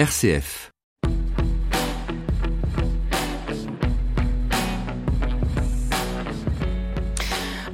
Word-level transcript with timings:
RCF. 0.00 0.72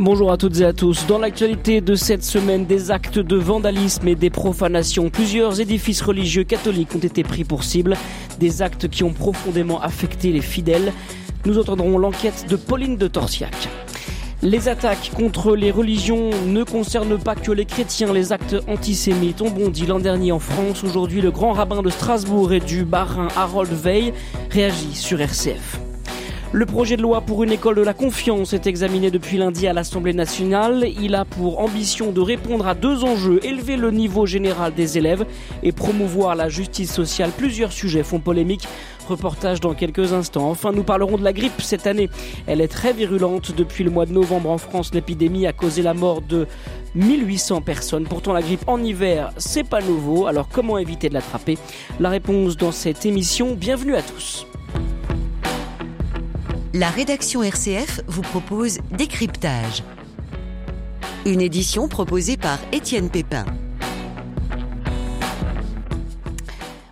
Bonjour 0.01 0.33
à 0.33 0.37
toutes 0.37 0.59
et 0.59 0.65
à 0.65 0.73
tous. 0.73 1.07
Dans 1.07 1.21
l'actualité 1.21 1.81
de 1.81 1.95
cette 1.95 2.25
semaine, 2.25 2.67
des 2.67 2.91
actes 2.91 3.21
de 3.21 3.37
vandalisme 3.37 4.09
et 4.09 4.17
des 4.17 4.31
profanations. 4.31 5.09
Plusieurs 5.09 5.61
édifices 5.61 6.03
religieux 6.03 6.43
catholiques 6.43 6.97
ont 6.97 6.99
été 6.99 7.23
pris 7.23 7.45
pour 7.45 7.63
cible. 7.63 7.97
Des 8.41 8.61
actes 8.61 8.89
qui 8.89 9.05
ont 9.05 9.13
profondément 9.13 9.81
affecté 9.81 10.33
les 10.33 10.41
fidèles. 10.41 10.93
Nous 11.45 11.61
entendrons 11.61 11.97
l'enquête 11.97 12.47
de 12.51 12.57
Pauline 12.57 12.97
de 12.97 13.07
Torsiac. 13.07 13.69
Les 14.43 14.69
attaques 14.69 15.13
contre 15.17 15.57
les 15.57 15.71
religions 15.71 16.29
ne 16.47 16.63
concernent 16.63 17.19
pas 17.19 17.35
que 17.35 17.53
les 17.53 17.65
chrétiens. 17.65 18.13
Les 18.13 18.33
actes 18.33 18.57
antisémites 18.69 19.41
ont 19.41 19.51
bondi 19.51 19.87
l'an 19.87 19.99
dernier 19.99 20.31
en 20.31 20.39
France. 20.39 20.85
Aujourd'hui, 20.85 21.23
le 21.23 21.31
grand 21.31 21.53
rabbin 21.53 21.81
de 21.81 21.89
Strasbourg 21.89 22.53
et 22.53 22.61
du 22.61 22.85
Bas-Rhin, 22.85 23.29
Harold 23.35 23.73
Veil, 23.73 24.13
réagit 24.51 24.95
sur 24.95 25.23
RCF. 25.23 25.81
Le 26.53 26.65
projet 26.65 26.97
de 26.97 27.03
loi 27.03 27.23
pour 27.23 27.43
une 27.43 27.51
école 27.51 27.77
de 27.77 27.83
la 27.83 27.93
confiance 27.93 28.53
est 28.53 28.67
examiné 28.67 29.11
depuis 29.11 29.37
lundi 29.37 29.67
à 29.67 29.73
l'Assemblée 29.73 30.15
nationale. 30.15 30.87
Il 31.01 31.15
a 31.15 31.25
pour 31.25 31.59
ambition 31.59 32.13
de 32.13 32.21
répondre 32.21 32.67
à 32.69 32.75
deux 32.75 33.05
enjeux, 33.05 33.41
élever 33.43 33.77
le 33.77 33.91
niveau 33.91 34.27
général 34.27 34.73
des 34.73 34.97
élèves 34.97 35.27
et 35.63 35.73
promouvoir 35.73 36.37
la 36.37 36.49
justice 36.49 36.93
sociale. 36.93 37.31
Plusieurs 37.37 37.73
sujets 37.73 38.05
font 38.05 38.21
polémique. 38.21 38.69
Reportage 39.09 39.61
dans 39.61 39.75
quelques 39.75 40.13
instants. 40.13 40.51
Enfin, 40.51 40.73
nous 40.73 40.83
parlerons 40.83 41.17
de 41.17 41.23
la 41.23 41.33
grippe 41.33 41.63
cette 41.63 41.87
année. 41.87 42.11
Elle 42.47 42.61
est 42.61 42.69
très 42.69 42.93
virulente. 42.93 43.53
Depuis 43.57 43.85
le 43.85 43.91
mois 43.91 44.05
de 44.05 44.13
novembre 44.13 44.51
en 44.51 44.59
France, 44.59 44.93
l'épidémie 44.93 45.47
a 45.47 45.53
causé 45.53 45.83
la 45.83 45.95
mort 45.95 46.23
de 46.23 46.49
1800 46.97 47.61
personnes. 47.61 48.05
Pourtant, 48.05 48.33
la 48.33 48.43
grippe 48.43 48.67
en 48.67 48.83
hiver, 48.83 49.31
c'est 49.37 49.63
pas 49.65 49.81
nouveau. 49.81 50.27
Alors, 50.27 50.49
comment 50.49 50.77
éviter 50.79 51.09
de 51.09 51.15
l'attraper? 51.15 51.57
La 52.01 52.09
réponse 52.09 52.57
dans 52.57 52.73
cette 52.73 53.07
émission. 53.07 53.55
Bienvenue 53.55 53.95
à 53.95 54.03
tous. 54.03 54.47
La 56.75 56.91
rédaction 56.91 57.43
RCF 57.43 58.01
vous 58.09 58.23
propose 58.23 58.81
Décryptage. 58.91 59.83
Une 61.25 61.41
édition 61.41 61.89
proposée 61.89 62.37
par 62.37 62.59
Étienne 62.73 63.09
Pépin. 63.09 63.45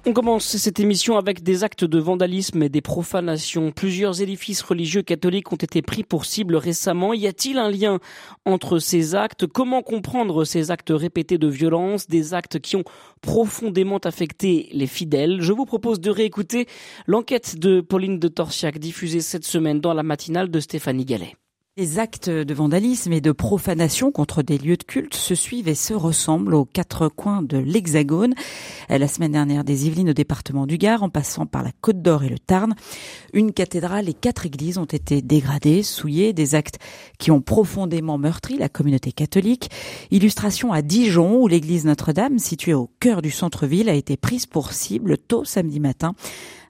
On 0.06 0.12
commence 0.12 0.58
cette 0.58 0.80
émission 0.80 1.16
avec 1.16 1.42
des 1.42 1.64
actes 1.64 1.86
de 1.86 1.98
vandalisme 1.98 2.62
et 2.62 2.68
des 2.68 2.82
profanations. 2.82 3.72
Plusieurs 3.72 4.20
édifices 4.20 4.60
religieux 4.60 5.00
catholiques 5.00 5.50
ont 5.50 5.56
été 5.56 5.80
pris 5.80 6.04
pour 6.04 6.26
cible 6.26 6.56
récemment. 6.56 7.14
Y 7.14 7.26
a-t-il 7.26 7.56
un 7.56 7.70
lien 7.70 8.00
entre 8.44 8.78
ces 8.78 9.14
actes? 9.14 9.46
Comment 9.46 9.80
comprendre 9.80 10.44
ces 10.44 10.70
actes 10.70 10.92
répétés 10.94 11.38
de 11.38 11.48
violence, 11.48 12.06
des 12.06 12.34
actes 12.34 12.58
qui 12.58 12.76
ont 12.76 12.84
profondément 13.22 13.96
affecté 13.96 14.68
les 14.72 14.86
fidèles? 14.86 15.40
Je 15.40 15.54
vous 15.54 15.64
propose 15.64 16.00
de 16.00 16.10
réécouter 16.10 16.66
l'enquête 17.06 17.58
de 17.58 17.80
Pauline 17.80 18.18
de 18.18 18.28
Torsiac 18.28 18.78
diffusée 18.78 19.22
cette 19.22 19.46
semaine 19.46 19.80
dans 19.80 19.94
la 19.94 20.02
matinale 20.02 20.50
de 20.50 20.60
Stéphanie 20.60 21.06
Gallet. 21.06 21.34
Les 21.76 21.98
actes 21.98 22.30
de 22.30 22.54
vandalisme 22.54 23.12
et 23.12 23.20
de 23.20 23.32
profanation 23.32 24.12
contre 24.12 24.44
des 24.44 24.58
lieux 24.58 24.76
de 24.76 24.84
culte 24.84 25.16
se 25.16 25.34
suivent 25.34 25.66
et 25.66 25.74
se 25.74 25.92
ressemblent 25.92 26.54
aux 26.54 26.64
quatre 26.64 27.08
coins 27.08 27.42
de 27.42 27.58
l'Hexagone. 27.58 28.34
La 28.88 29.08
semaine 29.08 29.32
dernière, 29.32 29.64
des 29.64 29.88
Yvelines 29.88 30.10
au 30.10 30.12
département 30.12 30.68
du 30.68 30.78
Gard, 30.78 31.02
en 31.02 31.08
passant 31.08 31.46
par 31.46 31.64
la 31.64 31.72
Côte 31.80 32.00
d'Or 32.00 32.22
et 32.22 32.28
le 32.28 32.38
Tarn, 32.38 32.76
une 33.32 33.52
cathédrale 33.52 34.08
et 34.08 34.14
quatre 34.14 34.46
églises 34.46 34.78
ont 34.78 34.84
été 34.84 35.20
dégradées, 35.20 35.82
souillées, 35.82 36.32
des 36.32 36.54
actes 36.54 36.78
qui 37.18 37.32
ont 37.32 37.40
profondément 37.40 38.18
meurtri 38.18 38.56
la 38.56 38.68
communauté 38.68 39.10
catholique. 39.10 39.68
Illustration 40.12 40.72
à 40.72 40.80
Dijon, 40.80 41.42
où 41.42 41.48
l'église 41.48 41.86
Notre-Dame, 41.86 42.38
située 42.38 42.74
au 42.74 42.88
cœur 43.00 43.20
du 43.20 43.32
centre-ville, 43.32 43.88
a 43.88 43.94
été 43.94 44.16
prise 44.16 44.46
pour 44.46 44.72
cible 44.72 45.18
tôt 45.18 45.44
samedi 45.44 45.80
matin 45.80 46.14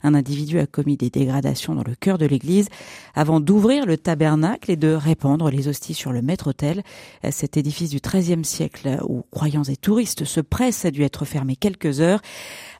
un 0.04 0.14
individu 0.14 0.60
a 0.60 0.66
commis 0.66 0.96
des 0.96 1.10
dégradations 1.10 1.74
dans 1.74 1.82
le 1.82 1.96
cœur 1.96 2.18
de 2.18 2.26
l'église 2.26 2.68
avant 3.14 3.40
d'ouvrir 3.40 3.86
le 3.86 3.96
tabernacle 3.96 4.70
et 4.70 4.76
de 4.76 4.92
répandre 4.92 5.50
les 5.50 5.66
hosties 5.66 5.94
sur 5.94 6.12
le 6.12 6.22
maître-autel. 6.22 6.82
Cet 7.30 7.56
édifice 7.56 7.90
du 7.90 7.98
XIIIe 7.98 8.44
siècle 8.44 9.00
où 9.08 9.22
croyants 9.30 9.64
et 9.64 9.76
touristes 9.76 10.24
se 10.24 10.40
pressent 10.40 10.84
a 10.84 10.90
dû 10.90 11.02
être 11.02 11.24
fermé 11.24 11.56
quelques 11.56 12.00
heures. 12.00 12.20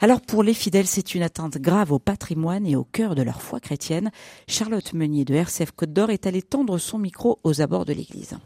Alors 0.00 0.20
pour 0.20 0.42
les 0.42 0.54
fidèles, 0.54 0.86
c'est 0.86 1.14
une 1.14 1.22
atteinte 1.22 1.58
grave 1.58 1.92
au 1.92 1.98
patrimoine 1.98 2.66
et 2.66 2.76
au 2.76 2.84
cœur 2.84 3.14
de 3.14 3.22
leur 3.22 3.42
foi 3.42 3.58
chrétienne. 3.58 4.10
Charlotte 4.46 4.92
Meunier 4.92 5.24
de 5.24 5.34
RCF 5.34 5.72
Côte 5.72 5.92
d'Or 5.92 6.10
est 6.10 6.26
allée 6.26 6.42
tendre 6.42 6.78
son 6.78 6.98
micro 6.98 7.40
aux 7.42 7.60
abords 7.60 7.86
de 7.86 7.94
l'église. 7.94 8.36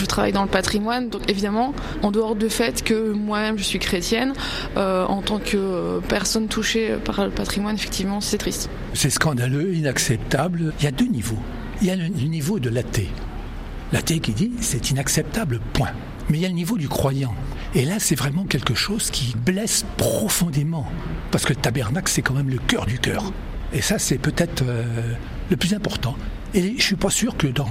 Je 0.00 0.06
travaille 0.06 0.32
dans 0.32 0.44
le 0.44 0.48
patrimoine, 0.48 1.10
donc 1.10 1.28
évidemment, 1.28 1.74
en 2.00 2.10
dehors 2.10 2.34
du 2.34 2.48
fait 2.48 2.82
que 2.82 3.12
moi-même 3.12 3.58
je 3.58 3.64
suis 3.64 3.78
chrétienne, 3.78 4.32
euh, 4.78 5.04
en 5.04 5.20
tant 5.20 5.38
que 5.38 6.00
personne 6.08 6.48
touchée 6.48 6.94
par 7.04 7.22
le 7.22 7.30
patrimoine, 7.30 7.74
effectivement, 7.74 8.22
c'est 8.22 8.38
triste. 8.38 8.70
C'est 8.94 9.10
scandaleux, 9.10 9.74
inacceptable. 9.74 10.72
Il 10.80 10.84
y 10.84 10.88
a 10.88 10.90
deux 10.90 11.06
niveaux. 11.06 11.38
Il 11.82 11.88
y 11.88 11.90
a 11.90 11.96
le 11.96 12.08
niveau 12.08 12.58
de 12.58 12.70
l'athée. 12.70 13.10
L'athée 13.92 14.20
qui 14.20 14.32
dit 14.32 14.52
c'est 14.62 14.90
inacceptable, 14.90 15.60
point. 15.74 15.90
Mais 16.30 16.38
il 16.38 16.40
y 16.40 16.46
a 16.46 16.48
le 16.48 16.54
niveau 16.54 16.78
du 16.78 16.88
croyant. 16.88 17.34
Et 17.74 17.84
là, 17.84 17.96
c'est 17.98 18.14
vraiment 18.14 18.44
quelque 18.44 18.74
chose 18.74 19.10
qui 19.10 19.36
blesse 19.36 19.84
profondément. 19.98 20.86
Parce 21.30 21.44
que 21.44 21.52
le 21.52 21.60
tabernacle, 21.60 22.10
c'est 22.10 22.22
quand 22.22 22.34
même 22.34 22.48
le 22.48 22.58
cœur 22.58 22.86
du 22.86 22.98
cœur. 22.98 23.32
Et 23.74 23.82
ça, 23.82 23.98
c'est 23.98 24.16
peut-être 24.18 24.64
euh, 24.66 24.82
le 25.50 25.56
plus 25.58 25.74
important. 25.74 26.16
Et 26.54 26.62
je 26.62 26.68
ne 26.68 26.80
suis 26.80 26.96
pas 26.96 27.10
sûr 27.10 27.36
que 27.36 27.46
dans 27.46 27.68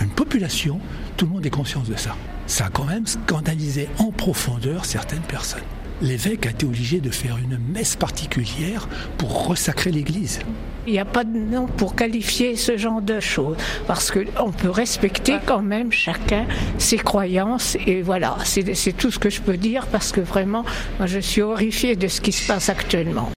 une 0.00 0.10
population, 0.10 0.80
tout 1.16 1.26
le 1.26 1.32
monde 1.32 1.46
ait 1.46 1.50
conscience 1.50 1.88
de 1.88 1.96
ça. 1.96 2.16
Ça 2.46 2.66
a 2.66 2.70
quand 2.70 2.84
même 2.84 3.06
scandalisé 3.06 3.88
en 3.98 4.10
profondeur 4.10 4.84
certaines 4.84 5.20
personnes. 5.20 5.62
L'évêque 6.02 6.46
a 6.46 6.50
été 6.50 6.64
obligé 6.64 7.00
de 7.00 7.10
faire 7.10 7.36
une 7.36 7.58
messe 7.58 7.94
particulière 7.94 8.88
pour 9.18 9.46
ressacrer 9.46 9.90
l'Église. 9.90 10.40
Il 10.86 10.94
n'y 10.94 10.98
a 10.98 11.04
pas 11.04 11.24
de 11.24 11.38
nom 11.38 11.66
pour 11.66 11.94
qualifier 11.94 12.56
ce 12.56 12.78
genre 12.78 13.02
de 13.02 13.20
choses, 13.20 13.58
parce 13.86 14.10
qu'on 14.10 14.50
peut 14.50 14.70
respecter 14.70 15.34
quand 15.44 15.60
même 15.60 15.92
chacun 15.92 16.46
ses 16.78 16.96
croyances, 16.96 17.76
et 17.86 18.00
voilà, 18.00 18.36
c'est 18.44 18.96
tout 18.96 19.10
ce 19.10 19.18
que 19.18 19.28
je 19.28 19.42
peux 19.42 19.58
dire, 19.58 19.86
parce 19.88 20.10
que 20.10 20.22
vraiment, 20.22 20.64
moi, 20.98 21.06
je 21.06 21.18
suis 21.18 21.42
horrifiée 21.42 21.96
de 21.96 22.08
ce 22.08 22.22
qui 22.22 22.32
se 22.32 22.46
passe 22.46 22.70
actuellement. 22.70 23.30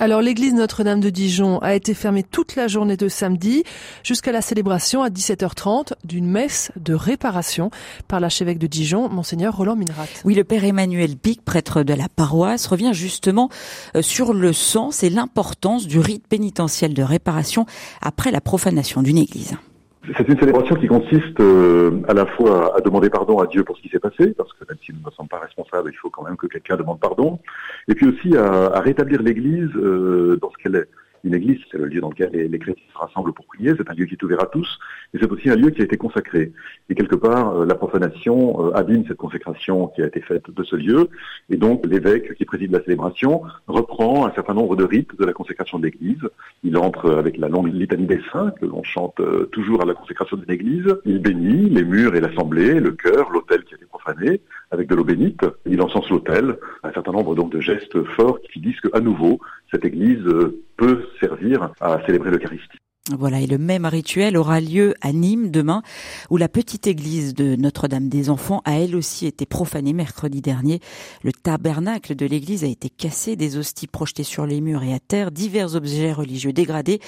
Alors 0.00 0.20
l'église 0.20 0.54
Notre-Dame 0.54 0.98
de 0.98 1.08
Dijon 1.08 1.58
a 1.60 1.74
été 1.74 1.94
fermée 1.94 2.24
toute 2.24 2.56
la 2.56 2.66
journée 2.66 2.96
de 2.96 3.06
samedi 3.08 3.62
jusqu'à 4.02 4.32
la 4.32 4.40
célébration 4.40 5.04
à 5.04 5.08
17h30 5.08 5.92
d'une 6.04 6.26
messe 6.26 6.72
de 6.76 6.94
réparation 6.94 7.70
par 8.08 8.18
l'archevêque 8.18 8.58
de 8.58 8.66
Dijon, 8.66 9.08
monseigneur 9.08 9.56
Roland 9.56 9.76
Minrat. 9.76 10.06
Oui, 10.24 10.34
le 10.34 10.42
père 10.42 10.64
Emmanuel 10.64 11.16
Pic, 11.16 11.44
prêtre 11.44 11.84
de 11.84 11.94
la 11.94 12.08
paroisse, 12.08 12.66
revient 12.66 12.92
justement 12.92 13.50
euh, 13.94 14.02
sur 14.02 14.34
le 14.34 14.52
sens 14.52 15.04
et 15.04 15.10
l'importance 15.10 15.86
du 15.86 16.00
rite 16.00 16.26
pénitentiel 16.26 16.92
de 16.92 17.02
réparation 17.02 17.64
après 18.02 18.32
la 18.32 18.40
profanation 18.40 19.00
d'une 19.00 19.18
église. 19.18 19.56
C'est 20.18 20.28
une 20.28 20.38
célébration 20.38 20.74
qui 20.74 20.86
consiste 20.86 21.40
euh, 21.40 22.02
à 22.08 22.12
la 22.12 22.26
fois 22.26 22.76
à 22.76 22.80
demander 22.82 23.08
pardon 23.08 23.38
à 23.38 23.46
Dieu 23.46 23.64
pour 23.64 23.76
ce 23.76 23.82
qui 23.82 23.88
s'est 23.88 23.98
passé, 23.98 24.34
parce 24.36 24.52
que 24.52 24.64
même 24.68 24.76
si 24.84 24.92
nous 24.92 24.98
ne 25.02 25.10
sommes 25.14 25.28
pas 25.28 25.38
responsables, 25.38 25.90
il 25.90 25.96
faut 25.96 26.10
quand 26.10 26.24
même 26.24 26.36
que 26.36 26.46
quelqu'un 26.46 26.76
demande 26.76 27.00
pardon, 27.00 27.38
et 27.88 27.94
puis 27.94 28.06
aussi 28.06 28.36
à, 28.36 28.66
à 28.66 28.80
rétablir 28.80 29.22
l'Église 29.22 29.70
euh, 29.76 30.38
dans 30.40 30.50
ce 30.50 30.62
qu'elle 30.62 30.76
est. 30.76 30.88
Une 31.24 31.34
église, 31.34 31.58
c'est 31.72 31.78
le 31.78 31.86
lieu 31.86 32.02
dans 32.02 32.10
lequel 32.10 32.30
les, 32.32 32.58
chrétiens 32.58 32.84
se 32.92 32.98
rassemblent 32.98 33.32
pour 33.32 33.46
prier, 33.46 33.72
c'est 33.78 33.88
un 33.88 33.94
lieu 33.94 34.04
qui 34.04 34.12
est 34.12 34.22
ouvert 34.22 34.42
à 34.42 34.46
tous, 34.46 34.78
et 35.14 35.18
c'est 35.18 35.30
aussi 35.30 35.48
un 35.48 35.56
lieu 35.56 35.70
qui 35.70 35.80
a 35.80 35.84
été 35.84 35.96
consacré. 35.96 36.52
Et 36.90 36.94
quelque 36.94 37.14
part, 37.14 37.56
euh, 37.56 37.64
la 37.64 37.74
profanation 37.74 38.66
euh, 38.66 38.76
abîme 38.76 39.04
cette 39.08 39.16
consécration 39.16 39.88
qui 39.88 40.02
a 40.02 40.06
été 40.06 40.20
faite 40.20 40.50
de 40.50 40.62
ce 40.62 40.76
lieu, 40.76 41.08
et 41.48 41.56
donc 41.56 41.86
l'évêque 41.86 42.34
qui 42.34 42.44
préside 42.44 42.72
la 42.72 42.82
célébration 42.82 43.40
reprend 43.68 44.26
un 44.26 44.32
certain 44.34 44.52
nombre 44.52 44.76
de 44.76 44.84
rites 44.84 45.18
de 45.18 45.24
la 45.24 45.32
consécration 45.32 45.78
de 45.78 45.86
l'église. 45.86 46.28
Il 46.62 46.76
entre 46.76 47.12
avec 47.12 47.38
la 47.38 47.48
longue 47.48 47.72
litanie 47.72 48.06
des 48.06 48.20
saints 48.30 48.52
que 48.60 48.66
l'on 48.66 48.82
chante 48.82 49.18
euh, 49.20 49.46
toujours 49.46 49.80
à 49.80 49.86
la 49.86 49.94
consécration 49.94 50.36
d'une 50.36 50.50
église. 50.50 50.94
Il 51.06 51.20
bénit 51.20 51.70
les 51.70 51.84
murs 51.84 52.14
et 52.14 52.20
l'assemblée, 52.20 52.80
le 52.80 52.92
chœur, 52.92 53.30
l'autel 53.30 53.64
qui 53.64 53.74
a 53.74 53.78
avec 54.06 54.88
de 54.88 54.94
l'eau 54.94 55.04
bénite. 55.04 55.44
Il 55.66 55.80
encense 55.82 56.08
l'autel. 56.10 56.56
Un 56.82 56.92
certain 56.92 57.12
nombre 57.12 57.34
de 57.34 57.60
gestes 57.60 58.02
forts 58.04 58.40
qui 58.52 58.60
disent 58.60 58.80
qu'à 58.80 59.00
nouveau, 59.00 59.40
cette 59.70 59.84
église 59.84 60.24
peut 60.76 61.06
servir 61.20 61.72
à 61.80 62.04
célébrer 62.06 62.30
l'Eucharistie. 62.30 62.78
Voilà, 63.12 63.42
et 63.42 63.46
le 63.46 63.58
même 63.58 63.84
rituel 63.84 64.34
aura 64.34 64.62
lieu 64.62 64.94
à 65.02 65.12
Nîmes 65.12 65.50
demain, 65.50 65.82
où 66.30 66.38
la 66.38 66.48
petite 66.48 66.86
église 66.86 67.34
de 67.34 67.54
Notre-Dame 67.54 68.08
des 68.08 68.30
Enfants 68.30 68.62
a 68.64 68.78
elle 68.78 68.96
aussi 68.96 69.26
été 69.26 69.44
profanée 69.44 69.92
mercredi 69.92 70.40
dernier. 70.40 70.80
Le 71.22 71.30
tabernacle 71.30 72.14
de 72.14 72.24
l'église 72.24 72.64
a 72.64 72.66
été 72.66 72.88
cassé, 72.88 73.36
des 73.36 73.58
hosties 73.58 73.88
projetées 73.88 74.22
sur 74.22 74.46
les 74.46 74.62
murs 74.62 74.82
et 74.82 74.94
à 74.94 75.00
terre, 75.00 75.32
divers 75.32 75.74
objets 75.74 76.14
religieux 76.14 76.54
dégradés 76.54 76.98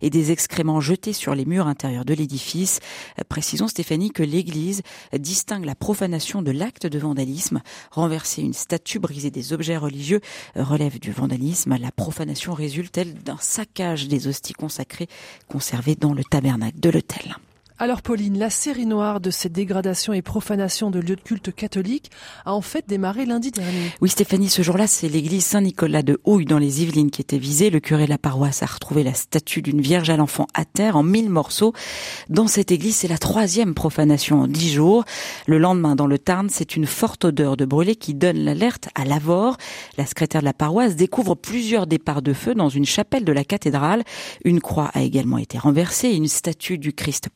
et 0.00 0.08
des 0.08 0.30
excréments 0.30 0.80
jetés 0.80 1.12
sur 1.12 1.34
les 1.34 1.44
murs 1.44 1.66
intérieurs 1.66 2.06
de 2.06 2.14
l'édifice. 2.14 2.80
Précisons, 3.28 3.68
Stéphanie, 3.68 4.10
que 4.10 4.22
l'église 4.22 4.80
distingue 5.18 5.66
la 5.66 5.74
profanation 5.74 6.40
de 6.40 6.50
l'acte 6.50 6.86
de 6.86 6.98
vandalisme. 6.98 7.60
Renverser 7.90 8.40
une 8.40 8.54
statue, 8.54 9.00
briser 9.00 9.30
des 9.30 9.52
objets 9.52 9.76
religieux 9.76 10.22
relève 10.56 10.98
du 10.98 11.12
vandalisme. 11.12 11.76
La 11.78 11.92
profanation 11.92 12.54
résulte, 12.54 12.96
elle, 12.96 13.12
d'un 13.12 13.36
saccage 13.38 14.08
des 14.08 14.28
hosties 14.28 14.54
consacrées 14.54 15.08
conservé 15.52 15.94
dans 15.94 16.14
le 16.14 16.24
tabernacle 16.24 16.80
de 16.80 16.88
l'hôtel. 16.88 17.36
Alors 17.82 18.00
Pauline, 18.00 18.38
la 18.38 18.48
série 18.48 18.86
noire 18.86 19.20
de 19.20 19.32
ces 19.32 19.48
dégradations 19.48 20.12
et 20.12 20.22
profanations 20.22 20.92
de 20.92 21.00
lieux 21.00 21.16
de 21.16 21.20
culte 21.20 21.52
catholiques 21.52 22.12
a 22.44 22.54
en 22.54 22.60
fait 22.60 22.84
démarré 22.86 23.26
lundi 23.26 23.50
dernier. 23.50 23.90
Oui 24.00 24.08
Stéphanie, 24.08 24.48
ce 24.48 24.62
jour-là, 24.62 24.86
c'est 24.86 25.08
l'église 25.08 25.44
Saint-Nicolas 25.44 26.04
de 26.04 26.20
Houille 26.24 26.44
dans 26.44 26.60
les 26.60 26.84
Yvelines 26.84 27.10
qui 27.10 27.20
était 27.20 27.38
visée. 27.38 27.70
Le 27.70 27.80
curé 27.80 28.04
de 28.04 28.10
la 28.10 28.18
paroisse 28.18 28.62
a 28.62 28.66
retrouvé 28.66 29.02
la 29.02 29.14
statue 29.14 29.62
d'une 29.62 29.80
Vierge 29.80 30.10
à 30.10 30.16
l'enfant 30.16 30.46
à 30.54 30.64
terre 30.64 30.94
en 30.94 31.02
mille 31.02 31.28
morceaux. 31.28 31.72
Dans 32.28 32.46
cette 32.46 32.70
église, 32.70 32.94
c'est 32.94 33.08
la 33.08 33.18
troisième 33.18 33.74
profanation 33.74 34.42
en 34.42 34.46
dix 34.46 34.72
jours. 34.72 35.04
Le 35.48 35.58
lendemain, 35.58 35.96
dans 35.96 36.06
le 36.06 36.20
Tarn, 36.20 36.50
c'est 36.50 36.76
une 36.76 36.86
forte 36.86 37.24
odeur 37.24 37.56
de 37.56 37.64
brûlé 37.64 37.96
qui 37.96 38.14
donne 38.14 38.38
l'alerte 38.38 38.90
à 38.94 39.04
l'Avor. 39.04 39.56
La 39.98 40.06
secrétaire 40.06 40.42
de 40.42 40.46
la 40.46 40.54
paroisse 40.54 40.94
découvre 40.94 41.34
plusieurs 41.34 41.88
départs 41.88 42.22
de 42.22 42.32
feu 42.32 42.54
dans 42.54 42.68
une 42.68 42.86
chapelle 42.86 43.24
de 43.24 43.32
la 43.32 43.42
cathédrale. 43.42 44.04
Une 44.44 44.60
croix 44.60 44.92
a 44.94 45.02
également 45.02 45.38
été 45.38 45.58
renversée 45.58 46.10
et 46.10 46.14
une 46.14 46.28
statue 46.28 46.78
du 46.78 46.92
Christ 46.92 47.28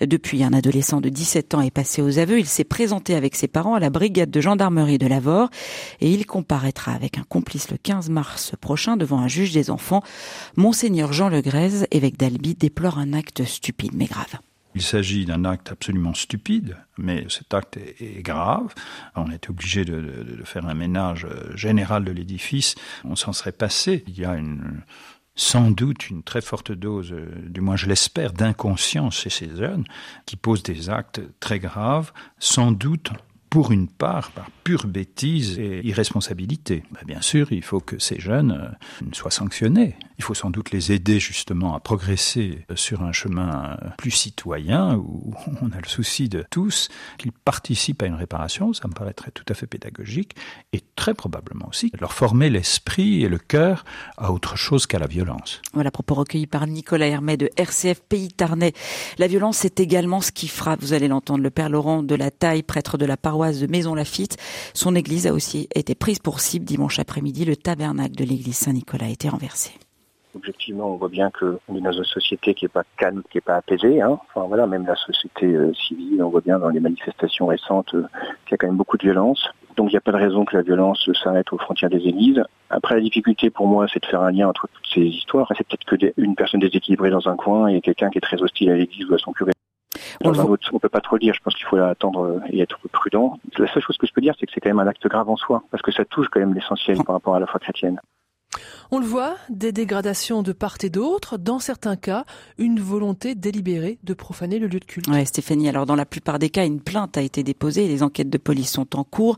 depuis, 0.00 0.42
un 0.44 0.52
adolescent 0.52 1.00
de 1.00 1.08
17 1.08 1.54
ans 1.54 1.60
est 1.60 1.70
passé 1.70 2.02
aux 2.02 2.18
aveux. 2.18 2.38
Il 2.38 2.46
s'est 2.46 2.64
présenté 2.64 3.14
avec 3.14 3.34
ses 3.36 3.48
parents 3.48 3.74
à 3.74 3.80
la 3.80 3.90
brigade 3.90 4.30
de 4.30 4.40
gendarmerie 4.40 4.98
de 4.98 5.06
Lavore 5.06 5.50
et 6.00 6.10
il 6.10 6.26
comparaîtra 6.26 6.92
avec 6.92 7.18
un 7.18 7.24
complice 7.24 7.70
le 7.70 7.76
15 7.76 8.10
mars 8.10 8.52
prochain 8.60 8.96
devant 8.96 9.18
un 9.18 9.28
juge 9.28 9.52
des 9.52 9.70
enfants. 9.70 10.02
Monseigneur 10.56 11.12
Jean 11.12 11.28
Legrèze, 11.28 11.86
évêque 11.90 12.18
d'Albi, 12.18 12.54
déplore 12.54 12.98
un 12.98 13.12
acte 13.12 13.44
stupide 13.44 13.92
mais 13.94 14.06
grave. 14.06 14.38
Il 14.76 14.82
s'agit 14.82 15.24
d'un 15.24 15.44
acte 15.44 15.70
absolument 15.70 16.14
stupide, 16.14 16.76
mais 16.98 17.26
cet 17.28 17.54
acte 17.54 17.76
est, 17.76 18.22
grave. 18.22 18.74
On 19.14 19.30
est 19.30 19.48
obligé 19.48 19.84
de, 19.84 20.00
de, 20.00 20.42
faire 20.44 20.66
un 20.66 20.74
ménage 20.74 21.28
général 21.54 22.04
de 22.04 22.10
l'édifice. 22.10 22.74
On 23.04 23.14
s'en 23.14 23.32
serait 23.32 23.52
passé. 23.52 24.02
Il 24.08 24.18
y 24.18 24.24
a 24.24 24.34
une 24.34 24.82
sans 25.36 25.70
doute 25.70 26.10
une 26.10 26.22
très 26.22 26.40
forte 26.40 26.72
dose, 26.72 27.12
euh, 27.12 27.26
du 27.46 27.60
moins 27.60 27.76
je 27.76 27.86
l'espère, 27.86 28.32
d'inconscience 28.32 29.16
chez 29.16 29.30
ces 29.30 29.48
jeunes 29.56 29.84
qui 30.26 30.36
posent 30.36 30.62
des 30.62 30.90
actes 30.90 31.20
très 31.40 31.58
graves, 31.58 32.12
sans 32.38 32.72
doute 32.72 33.10
pour 33.50 33.70
une 33.70 33.88
part 33.88 34.32
par 34.32 34.50
pure 34.64 34.86
bêtise 34.86 35.58
et 35.58 35.80
irresponsabilité. 35.86 36.82
Ben, 36.90 37.02
bien 37.06 37.20
sûr, 37.20 37.52
il 37.52 37.62
faut 37.62 37.80
que 37.80 37.98
ces 37.98 38.18
jeunes 38.18 38.52
euh, 39.02 39.06
soient 39.12 39.30
sanctionnés. 39.30 39.96
Il 40.18 40.24
faut 40.24 40.34
sans 40.34 40.50
doute 40.50 40.70
les 40.70 40.92
aider 40.92 41.18
justement 41.18 41.74
à 41.74 41.80
progresser 41.80 42.66
sur 42.74 43.02
un 43.02 43.12
chemin 43.12 43.76
plus 43.98 44.10
citoyen 44.10 44.96
où 44.96 45.34
on 45.60 45.70
a 45.72 45.80
le 45.80 45.88
souci 45.88 46.28
de 46.28 46.44
tous, 46.50 46.88
qu'ils 47.18 47.32
participent 47.32 48.02
à 48.02 48.06
une 48.06 48.14
réparation, 48.14 48.72
ça 48.72 48.88
me 48.88 48.92
paraîtrait 48.92 49.30
tout 49.32 49.44
à 49.48 49.54
fait 49.54 49.66
pédagogique, 49.66 50.36
et 50.72 50.82
très 50.96 51.14
probablement 51.14 51.68
aussi 51.68 51.90
leur 51.98 52.12
former 52.12 52.50
l'esprit 52.50 53.22
et 53.24 53.28
le 53.28 53.38
cœur 53.38 53.84
à 54.16 54.32
autre 54.32 54.56
chose 54.56 54.86
qu'à 54.86 54.98
la 54.98 55.06
violence. 55.06 55.60
Voilà, 55.72 55.90
propos 55.90 56.14
recueillis 56.14 56.46
par 56.46 56.66
Nicolas 56.66 57.06
Hermet 57.06 57.36
de 57.36 57.50
RCF 57.56 58.00
Pays 58.00 58.28
Tarnais. 58.28 58.72
La 59.18 59.26
violence, 59.26 59.58
c'est 59.58 59.80
également 59.80 60.20
ce 60.20 60.32
qui 60.32 60.48
frappe, 60.48 60.80
vous 60.80 60.92
allez 60.92 61.08
l'entendre, 61.08 61.42
le 61.42 61.50
père 61.50 61.68
Laurent 61.68 62.02
de 62.02 62.14
la 62.14 62.30
Taille, 62.30 62.62
prêtre 62.62 62.98
de 62.98 63.06
la 63.06 63.16
paroisse 63.16 63.58
de 63.58 63.66
Maison 63.66 63.94
Lafitte. 63.94 64.36
Son 64.74 64.94
église 64.94 65.26
a 65.26 65.32
aussi 65.32 65.68
été 65.74 65.94
prise 65.94 66.18
pour 66.18 66.40
cible 66.40 66.64
dimanche 66.64 66.98
après-midi. 66.98 67.44
Le 67.44 67.56
tabernacle 67.56 68.14
de 68.14 68.24
l'église 68.24 68.56
Saint-Nicolas 68.56 69.06
a 69.06 69.10
été 69.10 69.28
renversé. 69.28 69.72
Objectivement, 70.36 70.92
on 70.92 70.96
voit 70.96 71.08
bien 71.08 71.30
qu'on 71.30 71.76
est 71.76 71.80
dans 71.80 71.92
une 71.92 72.04
société 72.04 72.54
qui 72.54 72.64
n'est 72.64 72.70
pas 72.70 72.82
calme, 72.96 73.22
qui 73.30 73.36
n'est 73.36 73.42
pas 73.42 73.56
apaisée. 73.56 74.02
Hein. 74.02 74.18
Enfin 74.28 74.46
voilà, 74.48 74.66
même 74.66 74.84
la 74.84 74.96
société 74.96 75.46
euh, 75.46 75.72
civile, 75.74 76.22
on 76.22 76.28
voit 76.28 76.40
bien 76.40 76.58
dans 76.58 76.70
les 76.70 76.80
manifestations 76.80 77.46
récentes 77.46 77.94
euh, 77.94 78.02
qu'il 78.44 78.52
y 78.52 78.54
a 78.54 78.56
quand 78.56 78.66
même 78.66 78.76
beaucoup 78.76 78.96
de 78.96 79.04
violence. 79.04 79.48
Donc 79.76 79.90
il 79.90 79.92
n'y 79.92 79.98
a 79.98 80.00
pas 80.00 80.12
de 80.12 80.16
raison 80.16 80.44
que 80.44 80.56
la 80.56 80.62
violence 80.62 81.08
s'arrête 81.22 81.52
aux 81.52 81.58
frontières 81.58 81.90
des 81.90 82.06
églises. 82.08 82.42
Après, 82.70 82.96
la 82.96 83.00
difficulté 83.00 83.50
pour 83.50 83.68
moi, 83.68 83.86
c'est 83.92 84.02
de 84.02 84.06
faire 84.06 84.22
un 84.22 84.32
lien 84.32 84.48
entre 84.48 84.68
toutes 84.72 84.86
ces 84.92 85.02
histoires. 85.02 85.52
C'est 85.56 85.66
peut-être 85.66 85.84
que 85.84 86.20
une 86.20 86.34
personne 86.34 86.60
déséquilibrée 86.60 87.10
dans 87.10 87.28
un 87.28 87.36
coin 87.36 87.68
et 87.68 87.80
quelqu'un 87.80 88.10
qui 88.10 88.18
est 88.18 88.20
très 88.20 88.42
hostile 88.42 88.70
à 88.70 88.76
l'église 88.76 89.08
ou 89.08 89.14
à 89.14 89.18
son 89.18 89.32
curé. 89.32 89.52
On 90.24 90.30
ne 90.30 90.78
peut 90.78 90.88
pas 90.88 91.00
trop 91.00 91.18
dire, 91.18 91.34
je 91.34 91.40
pense 91.40 91.54
qu'il 91.54 91.66
faut 91.66 91.76
attendre 91.76 92.40
et 92.50 92.60
être 92.60 92.78
prudent. 92.88 93.38
La 93.58 93.72
seule 93.72 93.82
chose 93.82 93.98
que 93.98 94.06
je 94.06 94.12
peux 94.12 94.20
dire, 94.20 94.34
c'est 94.38 94.46
que 94.46 94.52
c'est 94.52 94.60
quand 94.60 94.70
même 94.70 94.80
un 94.80 94.86
acte 94.86 95.06
grave 95.06 95.28
en 95.28 95.36
soi, 95.36 95.62
parce 95.70 95.82
que 95.82 95.92
ça 95.92 96.04
touche 96.04 96.28
quand 96.28 96.40
même 96.40 96.54
l'essentiel 96.54 96.98
par 97.04 97.14
rapport 97.14 97.34
à 97.34 97.40
la 97.40 97.46
foi 97.46 97.60
chrétienne. 97.60 98.00
On 98.90 98.98
le 98.98 99.06
voit, 99.06 99.36
des 99.48 99.72
dégradations 99.72 100.42
de 100.42 100.52
part 100.52 100.76
et 100.82 100.90
d'autre, 100.90 101.38
dans 101.38 101.58
certains 101.58 101.96
cas, 101.96 102.24
une 102.58 102.80
volonté 102.80 103.34
délibérée 103.34 103.98
de 104.02 104.14
profaner 104.14 104.58
le 104.58 104.66
lieu 104.66 104.80
de 104.80 104.84
culte. 104.84 105.08
Ouais, 105.08 105.24
Stéphanie, 105.24 105.68
alors 105.68 105.86
dans 105.86 105.96
la 105.96 106.06
plupart 106.06 106.38
des 106.38 106.50
cas, 106.50 106.64
une 106.64 106.80
plainte 106.80 107.16
a 107.16 107.22
été 107.22 107.42
déposée, 107.42 107.88
les 107.88 108.02
enquêtes 108.02 108.30
de 108.30 108.38
police 108.38 108.70
sont 108.70 108.96
en 108.96 109.04
cours. 109.04 109.36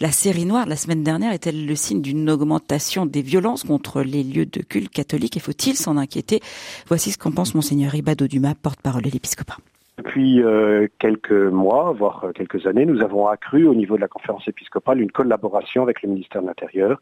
La 0.00 0.10
série 0.10 0.46
noire, 0.46 0.66
la 0.66 0.76
semaine 0.76 1.02
dernière, 1.02 1.32
est-elle 1.32 1.66
le 1.66 1.74
signe 1.74 2.02
d'une 2.02 2.30
augmentation 2.30 3.06
des 3.06 3.22
violences 3.22 3.64
contre 3.64 4.02
les 4.02 4.22
lieux 4.22 4.46
de 4.46 4.60
culte 4.60 4.90
catholiques? 4.90 5.36
Et 5.36 5.40
faut-il 5.40 5.76
s'en 5.76 5.96
inquiéter? 5.96 6.40
Voici 6.86 7.10
ce 7.10 7.18
qu'en 7.18 7.32
pense 7.32 7.54
monseigneur 7.54 7.94
Ibado 7.94 8.26
Dumas, 8.26 8.54
porte-parole 8.54 9.02
de 9.02 9.10
l'épiscopat. 9.10 9.56
Depuis 9.96 10.42
euh, 10.42 10.88
quelques 10.98 11.30
mois, 11.30 11.92
voire 11.92 12.26
quelques 12.34 12.66
années, 12.66 12.84
nous 12.84 13.00
avons 13.00 13.28
accru 13.28 13.66
au 13.66 13.74
niveau 13.74 13.94
de 13.94 14.00
la 14.00 14.08
conférence 14.08 14.46
épiscopale 14.48 15.00
une 15.00 15.12
collaboration 15.12 15.82
avec 15.82 16.02
le 16.02 16.08
ministère 16.08 16.42
de 16.42 16.48
l'Intérieur 16.48 17.00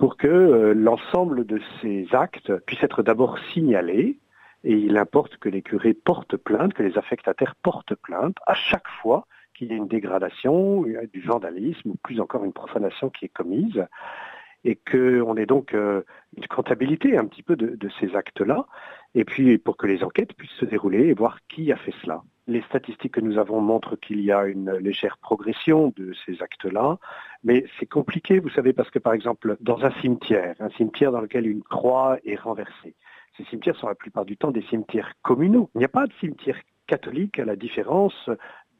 pour 0.00 0.16
que 0.16 0.26
euh, 0.26 0.72
l'ensemble 0.72 1.44
de 1.44 1.60
ces 1.80 2.08
actes 2.12 2.56
puissent 2.64 2.82
être 2.82 3.02
d'abord 3.02 3.38
signalés, 3.52 4.18
et 4.64 4.72
il 4.72 4.96
importe 4.96 5.36
que 5.36 5.50
les 5.50 5.60
curés 5.60 5.92
portent 5.92 6.38
plainte, 6.38 6.72
que 6.72 6.82
les 6.82 6.96
affectataires 6.96 7.54
portent 7.62 7.94
plainte 7.94 8.36
à 8.46 8.54
chaque 8.54 8.88
fois 9.02 9.26
qu'il 9.52 9.68
y 9.68 9.72
a 9.72 9.76
une 9.76 9.88
dégradation, 9.88 10.84
du 11.12 11.20
vandalisme 11.20 11.90
ou 11.90 11.96
plus 12.02 12.18
encore 12.18 12.44
une 12.46 12.54
profanation 12.54 13.10
qui 13.10 13.26
est 13.26 13.28
commise, 13.28 13.84
et 14.64 14.76
qu'on 14.76 15.36
ait 15.36 15.46
donc 15.46 15.74
euh, 15.74 16.02
une 16.34 16.46
comptabilité 16.46 17.18
un 17.18 17.26
petit 17.26 17.42
peu 17.42 17.54
de, 17.54 17.76
de 17.76 17.90
ces 18.00 18.16
actes-là, 18.16 18.64
et 19.14 19.26
puis 19.26 19.58
pour 19.58 19.76
que 19.76 19.86
les 19.86 20.02
enquêtes 20.02 20.32
puissent 20.32 20.58
se 20.58 20.64
dérouler 20.64 21.08
et 21.08 21.12
voir 21.12 21.40
qui 21.46 21.72
a 21.72 21.76
fait 21.76 21.94
cela. 22.02 22.22
Les 22.50 22.62
statistiques 22.62 23.14
que 23.14 23.20
nous 23.20 23.38
avons 23.38 23.60
montrent 23.60 23.94
qu'il 23.94 24.20
y 24.22 24.32
a 24.32 24.44
une 24.46 24.72
légère 24.72 25.18
progression 25.18 25.92
de 25.96 26.12
ces 26.26 26.42
actes-là, 26.42 26.98
mais 27.44 27.64
c'est 27.78 27.86
compliqué, 27.86 28.40
vous 28.40 28.50
savez, 28.50 28.72
parce 28.72 28.90
que 28.90 28.98
par 28.98 29.12
exemple, 29.12 29.56
dans 29.60 29.84
un 29.84 29.92
cimetière, 30.00 30.56
un 30.58 30.70
cimetière 30.70 31.12
dans 31.12 31.20
lequel 31.20 31.46
une 31.46 31.62
croix 31.62 32.18
est 32.24 32.34
renversée, 32.34 32.96
ces 33.36 33.44
cimetières 33.44 33.76
sont 33.76 33.86
la 33.86 33.94
plupart 33.94 34.24
du 34.24 34.36
temps 34.36 34.50
des 34.50 34.62
cimetières 34.62 35.12
communaux. 35.22 35.70
Il 35.76 35.78
n'y 35.78 35.84
a 35.84 35.88
pas 35.88 36.08
de 36.08 36.12
cimetière 36.14 36.58
catholique 36.88 37.38
à 37.38 37.44
la 37.44 37.54
différence 37.54 38.28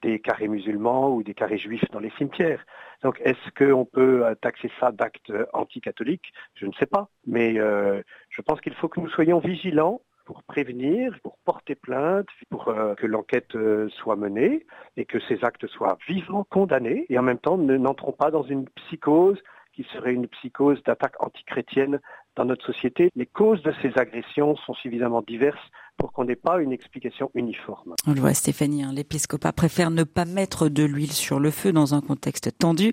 des 0.03 0.19
carrés 0.19 0.49
musulmans 0.49 1.15
ou 1.15 1.23
des 1.23 1.35
carrés 1.35 1.59
juifs 1.59 1.89
dans 1.93 2.01
les 2.01 2.11
cimetières. 2.19 2.67
Donc 3.05 3.21
est-ce 3.25 3.51
qu'on 3.57 3.85
peut 3.85 4.25
taxer 4.43 4.69
ça 4.81 4.91
d'actes 4.91 5.33
anticatholiques? 5.53 6.33
Je 6.55 6.67
ne 6.67 6.73
sais 6.73 6.87
pas. 6.87 7.09
Mais 7.25 7.57
euh, 7.61 8.03
je 8.31 8.43
pense 8.43 8.61
qu'il 8.61 8.75
faut 8.75 8.89
que 8.89 8.99
nous 8.99 9.11
soyons 9.11 9.39
vigilants 9.39 10.01
pour 10.31 10.45
prévenir, 10.45 11.19
pour 11.25 11.39
porter 11.45 11.75
plainte, 11.75 12.29
pour 12.51 12.69
euh, 12.69 12.95
que 12.95 13.09
l'enquête 13.09 13.53
euh, 13.57 13.89
soit 13.89 14.15
menée 14.15 14.65
et 14.97 15.05
que 15.05 15.19
ces 15.27 15.43
actes 15.43 15.67
soient 15.67 15.99
vivement 16.07 16.47
condamnés 16.49 17.05
et 17.09 17.19
en 17.19 17.23
même 17.23 17.41
temps 17.41 17.59
ne 17.59 17.77
n'entrons 17.77 18.13
pas 18.13 18.31
dans 18.31 18.45
une 18.45 18.69
psychose 18.69 19.41
qui 19.73 19.83
serait 19.93 20.13
une 20.13 20.29
psychose 20.29 20.81
d'attaque 20.85 21.21
antichrétienne 21.21 21.99
dans 22.37 22.45
notre 22.45 22.65
société. 22.65 23.11
Les 23.17 23.27
causes 23.27 23.61
de 23.65 23.73
ces 23.83 23.91
agressions 23.99 24.55
sont 24.55 24.75
suffisamment 24.75 25.23
diverses 25.23 25.59
pour 26.01 26.13
qu'on 26.13 26.25
n'ait 26.25 26.35
pas 26.35 26.61
une 26.61 26.73
explication 26.73 27.31
uniforme. 27.35 27.95
On 28.07 28.15
le 28.15 28.21
voit 28.21 28.33
Stéphanie, 28.33 28.83
hein, 28.83 28.93
l'épiscopat 28.95 29.53
préfère 29.53 29.91
ne 29.91 30.03
pas 30.03 30.25
mettre 30.25 30.71
de 30.71 30.83
l'huile 30.83 31.13
sur 31.13 31.39
le 31.39 31.51
feu 31.51 31.73
dans 31.73 31.95
un 31.95 32.01
contexte 32.01 32.57
tendu. 32.57 32.91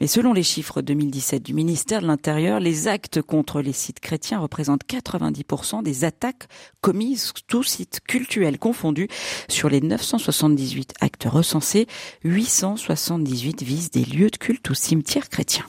Mais 0.00 0.06
selon 0.06 0.32
les 0.32 0.44
chiffres 0.44 0.80
2017 0.80 1.42
du 1.42 1.52
ministère 1.52 2.00
de 2.00 2.06
l'Intérieur, 2.06 2.60
les 2.60 2.86
actes 2.86 3.20
contre 3.20 3.60
les 3.60 3.72
sites 3.72 3.98
chrétiens 3.98 4.38
représentent 4.38 4.84
90% 4.88 5.82
des 5.82 6.04
attaques 6.04 6.46
commises, 6.80 7.32
tous 7.48 7.64
sites 7.64 8.00
cultuels 8.06 8.60
confondus. 8.60 9.08
Sur 9.48 9.68
les 9.68 9.80
978 9.80 10.94
actes 11.00 11.24
recensés, 11.24 11.88
878 12.22 13.64
visent 13.64 13.90
des 13.90 14.04
lieux 14.04 14.30
de 14.30 14.36
culte 14.36 14.70
ou 14.70 14.74
cimetières 14.74 15.28
chrétiens. 15.28 15.66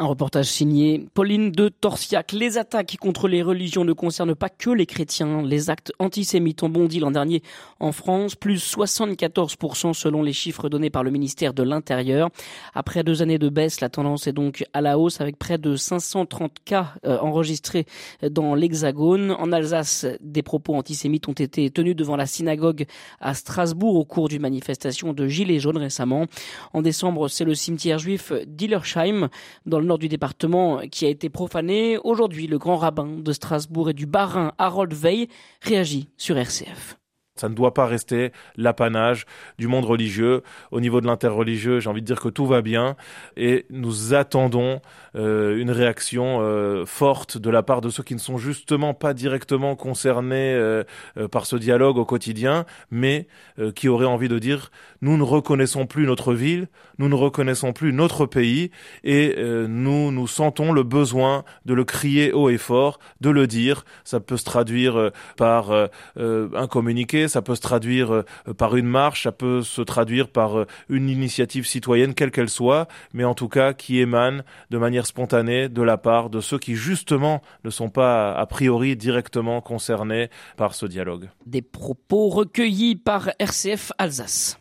Un 0.00 0.06
reportage 0.06 0.46
signé 0.46 1.08
Pauline 1.12 1.50
de 1.50 1.68
Torsiac. 1.68 2.30
Les 2.30 2.56
attaques 2.56 2.96
contre 3.00 3.26
les 3.26 3.42
religions 3.42 3.84
ne 3.84 3.92
concernent 3.92 4.36
pas 4.36 4.48
que 4.48 4.70
les 4.70 4.86
chrétiens. 4.86 5.42
Les 5.42 5.70
actes 5.70 5.92
antisémites 5.98 6.62
ont 6.62 6.68
bondi 6.68 7.00
l'an 7.00 7.10
dernier 7.10 7.42
en 7.80 7.90
France, 7.90 8.36
plus 8.36 8.76
74% 8.76 9.94
selon 9.94 10.22
les 10.22 10.32
chiffres 10.32 10.68
donnés 10.68 10.88
par 10.88 11.02
le 11.02 11.10
ministère 11.10 11.52
de 11.52 11.64
l'Intérieur. 11.64 12.30
Après 12.76 13.02
deux 13.02 13.22
années 13.22 13.40
de 13.40 13.48
baisse, 13.48 13.80
la 13.80 13.88
tendance 13.88 14.28
est 14.28 14.32
donc 14.32 14.64
à 14.72 14.82
la 14.82 15.00
hausse 15.00 15.20
avec 15.20 15.36
près 15.36 15.58
de 15.58 15.74
530 15.74 16.58
cas 16.64 16.94
euh, 17.04 17.18
enregistrés 17.18 17.84
dans 18.22 18.54
l'Hexagone. 18.54 19.32
En 19.32 19.50
Alsace, 19.50 20.06
des 20.20 20.44
propos 20.44 20.76
antisémites 20.76 21.26
ont 21.26 21.32
été 21.32 21.70
tenus 21.70 21.96
devant 21.96 22.14
la 22.14 22.26
synagogue 22.26 22.86
à 23.20 23.34
Strasbourg 23.34 23.96
au 23.96 24.04
cours 24.04 24.28
d'une 24.28 24.42
manifestation 24.42 25.12
de 25.12 25.26
Gilets 25.26 25.58
jaunes 25.58 25.76
récemment. 25.78 26.26
En 26.72 26.82
décembre, 26.82 27.26
c'est 27.26 27.44
le 27.44 27.56
cimetière 27.56 27.98
juif 27.98 28.32
d'Illersheim 28.46 29.28
dans 29.66 29.80
le 29.80 29.87
nord 29.88 29.98
du 29.98 30.08
département 30.08 30.82
qui 30.90 31.06
a 31.06 31.08
été 31.08 31.28
profané. 31.28 31.98
Aujourd'hui, 32.04 32.46
le 32.46 32.58
grand 32.58 32.76
rabbin 32.76 33.08
de 33.18 33.32
Strasbourg 33.32 33.90
et 33.90 33.94
du 33.94 34.06
Bas-Rhin, 34.06 34.52
Harold 34.58 34.92
Veil, 34.92 35.28
réagit 35.62 36.08
sur 36.16 36.38
RCF. 36.38 36.98
Ça 37.38 37.48
ne 37.48 37.54
doit 37.54 37.74
pas 37.74 37.86
rester 37.86 38.32
l'apanage 38.56 39.26
du 39.58 39.68
monde 39.68 39.84
religieux. 39.84 40.42
Au 40.70 40.80
niveau 40.80 41.00
de 41.00 41.06
l'interreligieux, 41.06 41.80
j'ai 41.80 41.90
envie 41.90 42.02
de 42.02 42.06
dire 42.06 42.20
que 42.20 42.28
tout 42.28 42.46
va 42.46 42.62
bien 42.62 42.96
et 43.36 43.66
nous 43.70 44.14
attendons 44.14 44.80
euh, 45.16 45.58
une 45.58 45.70
réaction 45.70 46.38
euh, 46.40 46.84
forte 46.84 47.38
de 47.38 47.50
la 47.50 47.62
part 47.62 47.80
de 47.80 47.88
ceux 47.90 48.02
qui 48.02 48.14
ne 48.14 48.20
sont 48.20 48.38
justement 48.38 48.94
pas 48.94 49.14
directement 49.14 49.74
concernés 49.74 50.54
euh, 50.54 50.84
par 51.30 51.46
ce 51.46 51.56
dialogue 51.56 51.98
au 51.98 52.04
quotidien, 52.04 52.64
mais 52.90 53.26
qui 53.74 53.88
auraient 53.88 54.06
envie 54.06 54.28
de 54.28 54.38
dire 54.38 54.70
nous 55.02 55.16
ne 55.16 55.22
reconnaissons 55.22 55.86
plus 55.86 56.06
notre 56.06 56.34
ville, 56.34 56.68
nous 56.98 57.08
ne 57.08 57.14
reconnaissons 57.14 57.72
plus 57.72 57.92
notre 57.92 58.26
pays 58.26 58.70
et 59.04 59.36
nous 59.68 60.10
nous 60.10 60.26
sentons 60.26 60.72
le 60.72 60.82
besoin 60.82 61.44
de 61.64 61.74
le 61.74 61.84
crier 61.84 62.32
haut 62.32 62.50
et 62.50 62.58
fort, 62.58 62.98
de 63.20 63.30
le 63.30 63.46
dire. 63.46 63.84
Ça 64.04 64.20
peut 64.20 64.36
se 64.36 64.44
traduire 64.44 65.10
par 65.36 65.70
un 66.16 66.66
communiqué, 66.68 67.27
ça 67.28 67.42
peut 67.42 67.54
se 67.54 67.60
traduire 67.60 68.12
euh, 68.12 68.24
par 68.56 68.76
une 68.76 68.86
marche, 68.86 69.24
ça 69.24 69.32
peut 69.32 69.62
se 69.62 69.82
traduire 69.82 70.28
par 70.28 70.58
euh, 70.58 70.66
une 70.88 71.08
initiative 71.08 71.66
citoyenne, 71.66 72.14
quelle 72.14 72.30
qu'elle 72.30 72.48
soit, 72.48 72.88
mais 73.12 73.24
en 73.24 73.34
tout 73.34 73.48
cas 73.48 73.72
qui 73.72 74.00
émane 74.00 74.44
de 74.70 74.78
manière 74.78 75.06
spontanée 75.06 75.68
de 75.68 75.82
la 75.82 75.98
part 75.98 76.30
de 76.30 76.40
ceux 76.40 76.58
qui 76.58 76.74
justement 76.74 77.42
ne 77.64 77.70
sont 77.70 77.90
pas 77.90 78.32
a 78.32 78.46
priori 78.46 78.96
directement 78.96 79.60
concernés 79.60 80.30
par 80.56 80.74
ce 80.74 80.86
dialogue. 80.86 81.28
Des 81.46 81.62
propos 81.62 82.28
recueillis 82.28 82.96
par 82.96 83.30
RCF 83.38 83.92
Alsace. 83.98 84.58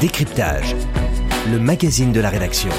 Décryptage, 0.00 0.74
le 1.50 1.58
magazine 1.58 2.12
de 2.12 2.20
la 2.20 2.28
rédaction. 2.28 2.70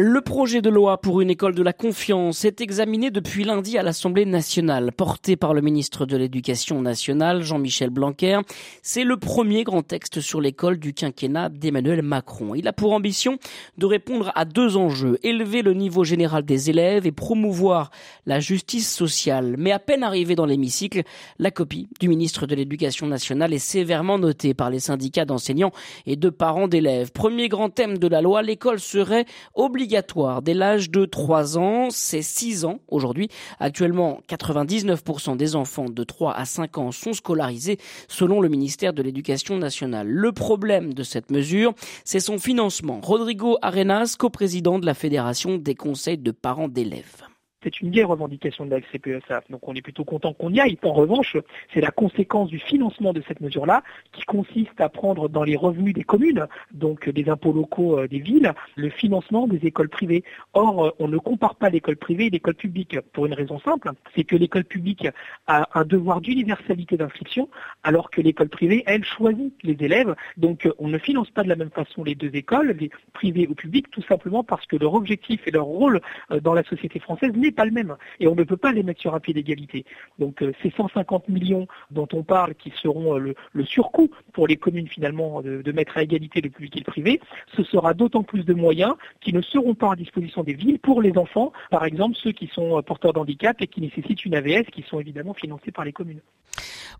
Le 0.00 0.20
projet 0.20 0.62
de 0.62 0.70
loi 0.70 1.00
pour 1.00 1.20
une 1.22 1.28
école 1.28 1.56
de 1.56 1.62
la 1.64 1.72
confiance 1.72 2.44
est 2.44 2.60
examiné 2.60 3.10
depuis 3.10 3.42
lundi 3.42 3.78
à 3.78 3.82
l'Assemblée 3.82 4.26
nationale, 4.26 4.92
porté 4.92 5.34
par 5.34 5.54
le 5.54 5.60
ministre 5.60 6.06
de 6.06 6.16
l'Éducation 6.16 6.80
nationale, 6.80 7.42
Jean-Michel 7.42 7.90
Blanquer. 7.90 8.38
C'est 8.80 9.02
le 9.02 9.16
premier 9.16 9.64
grand 9.64 9.82
texte 9.82 10.20
sur 10.20 10.40
l'école 10.40 10.78
du 10.78 10.94
quinquennat 10.94 11.48
d'Emmanuel 11.48 12.02
Macron. 12.02 12.54
Il 12.54 12.68
a 12.68 12.72
pour 12.72 12.92
ambition 12.92 13.38
de 13.76 13.86
répondre 13.86 14.30
à 14.36 14.44
deux 14.44 14.76
enjeux, 14.76 15.18
élever 15.24 15.62
le 15.62 15.74
niveau 15.74 16.04
général 16.04 16.44
des 16.44 16.70
élèves 16.70 17.04
et 17.04 17.10
promouvoir 17.10 17.90
la 18.24 18.38
justice 18.38 18.88
sociale. 18.88 19.56
Mais 19.58 19.72
à 19.72 19.80
peine 19.80 20.04
arrivé 20.04 20.36
dans 20.36 20.46
l'hémicycle, 20.46 21.02
la 21.40 21.50
copie 21.50 21.88
du 21.98 22.06
ministre 22.06 22.46
de 22.46 22.54
l'Éducation 22.54 23.08
nationale 23.08 23.52
est 23.52 23.58
sévèrement 23.58 24.20
notée 24.20 24.54
par 24.54 24.70
les 24.70 24.78
syndicats 24.78 25.24
d'enseignants 25.24 25.72
et 26.06 26.14
de 26.14 26.30
parents 26.30 26.68
d'élèves. 26.68 27.10
Premier 27.10 27.48
grand 27.48 27.70
thème 27.70 27.98
de 27.98 28.06
la 28.06 28.22
loi, 28.22 28.42
l'école 28.42 28.78
serait 28.78 29.26
obligatoire 29.56 29.87
obligatoire 29.88 30.42
dès 30.42 30.52
l'âge 30.52 30.90
de 30.90 31.06
3 31.06 31.56
ans, 31.56 31.88
c'est 31.88 32.20
6 32.20 32.66
ans 32.66 32.80
aujourd'hui. 32.88 33.28
Actuellement, 33.58 34.20
99% 34.28 35.38
des 35.38 35.56
enfants 35.56 35.88
de 35.88 36.04
3 36.04 36.34
à 36.34 36.44
5 36.44 36.76
ans 36.76 36.92
sont 36.92 37.14
scolarisés 37.14 37.78
selon 38.06 38.42
le 38.42 38.50
ministère 38.50 38.92
de 38.92 39.02
l'Éducation 39.02 39.56
nationale. 39.56 40.06
Le 40.06 40.30
problème 40.32 40.92
de 40.92 41.02
cette 41.02 41.30
mesure, 41.30 41.72
c'est 42.04 42.20
son 42.20 42.38
financement. 42.38 43.00
Rodrigo 43.02 43.56
Arenas, 43.62 44.16
coprésident 44.18 44.78
de 44.78 44.84
la 44.84 44.92
Fédération 44.92 45.56
des 45.56 45.74
conseils 45.74 46.18
de 46.18 46.32
parents 46.32 46.68
d'élèves. 46.68 47.24
C'est 47.64 47.80
une 47.80 47.90
vieille 47.90 48.04
revendication 48.04 48.66
de 48.66 48.70
la 48.70 48.78
FCPESAF, 48.80 49.50
donc 49.50 49.66
on 49.66 49.74
est 49.74 49.82
plutôt 49.82 50.04
content 50.04 50.32
qu'on 50.32 50.52
y 50.52 50.60
aille. 50.60 50.78
En 50.84 50.92
revanche, 50.92 51.36
c'est 51.74 51.80
la 51.80 51.90
conséquence 51.90 52.50
du 52.50 52.60
financement 52.60 53.12
de 53.12 53.20
cette 53.26 53.40
mesure-là, 53.40 53.82
qui 54.12 54.22
consiste 54.22 54.80
à 54.80 54.88
prendre 54.88 55.28
dans 55.28 55.42
les 55.42 55.56
revenus 55.56 55.92
des 55.92 56.04
communes, 56.04 56.46
donc 56.72 57.08
des 57.08 57.28
impôts 57.28 57.52
locaux 57.52 57.98
euh, 57.98 58.06
des 58.06 58.20
villes, 58.20 58.54
le 58.76 58.90
financement 58.90 59.48
des 59.48 59.66
écoles 59.66 59.88
privées. 59.88 60.22
Or, 60.52 60.86
euh, 60.86 60.90
on 61.00 61.08
ne 61.08 61.18
compare 61.18 61.56
pas 61.56 61.68
l'école 61.68 61.96
privée 61.96 62.26
et 62.26 62.30
l'école 62.30 62.54
publique 62.54 63.00
pour 63.12 63.26
une 63.26 63.34
raison 63.34 63.58
simple, 63.58 63.90
c'est 64.14 64.22
que 64.22 64.36
l'école 64.36 64.64
publique 64.64 65.08
a 65.48 65.68
un 65.76 65.84
devoir 65.84 66.20
d'universalité 66.20 66.96
d'inscription, 66.96 67.48
alors 67.82 68.10
que 68.10 68.20
l'école 68.20 68.50
privée, 68.50 68.84
elle, 68.86 69.04
choisit 69.04 69.52
les 69.64 69.76
élèves. 69.80 70.14
Donc, 70.36 70.64
euh, 70.64 70.72
on 70.78 70.86
ne 70.86 70.98
finance 70.98 71.30
pas 71.30 71.42
de 71.42 71.48
la 71.48 71.56
même 71.56 71.70
façon 71.70 72.04
les 72.04 72.14
deux 72.14 72.30
écoles, 72.34 72.76
les 72.78 72.90
privées 73.14 73.48
ou 73.48 73.56
publiques, 73.56 73.90
tout 73.90 74.02
simplement 74.02 74.44
parce 74.44 74.64
que 74.66 74.76
leur 74.76 74.94
objectif 74.94 75.40
et 75.46 75.50
leur 75.50 75.64
rôle 75.64 76.00
dans 76.42 76.54
la 76.54 76.62
société 76.62 77.00
française 77.00 77.32
pas 77.52 77.64
le 77.64 77.70
même. 77.70 77.96
Et 78.20 78.28
on 78.28 78.34
ne 78.34 78.44
peut 78.44 78.56
pas 78.56 78.72
les 78.72 78.82
mettre 78.82 79.00
sur 79.00 79.14
un 79.14 79.20
pied 79.20 79.34
d'égalité. 79.34 79.84
Donc 80.18 80.42
euh, 80.42 80.52
ces 80.62 80.70
150 80.70 81.28
millions 81.28 81.66
dont 81.90 82.08
on 82.12 82.22
parle, 82.22 82.54
qui 82.54 82.72
seront 82.82 83.18
euh, 83.18 83.34
le, 83.52 83.64
surcoût 83.64 84.10
pour 84.32 84.46
les 84.46 84.56
communes 84.56 84.88
finalement 84.88 85.42
de, 85.42 85.72
mettre 85.72 85.98
à 85.98 86.02
égalité 86.02 86.40
le 86.40 86.50
public 86.50 86.76
et 86.76 86.80
le 86.80 86.84
privé, 86.84 87.20
ce 87.56 87.62
sera 87.62 87.94
d'autant 87.94 88.22
plus 88.22 88.44
de 88.44 88.54
moyens 88.54 88.94
qui 89.20 89.32
ne 89.32 89.42
seront 89.42 89.74
pas 89.74 89.92
à 89.92 89.96
disposition 89.96 90.42
des 90.42 90.54
villes 90.54 90.78
pour 90.78 91.02
les 91.02 91.16
enfants, 91.16 91.52
par 91.70 91.84
exemple 91.84 92.16
ceux 92.22 92.32
qui 92.32 92.48
sont 92.48 92.78
euh, 92.78 92.82
porteurs 92.82 93.12
d'handicap 93.12 93.60
et 93.60 93.66
qui 93.66 93.80
nécessitent 93.80 94.24
une 94.24 94.34
AVS, 94.34 94.64
qui 94.72 94.82
sont 94.82 95.00
évidemment 95.00 95.34
financés 95.34 95.72
par 95.72 95.84
les 95.84 95.92
communes. 95.92 96.20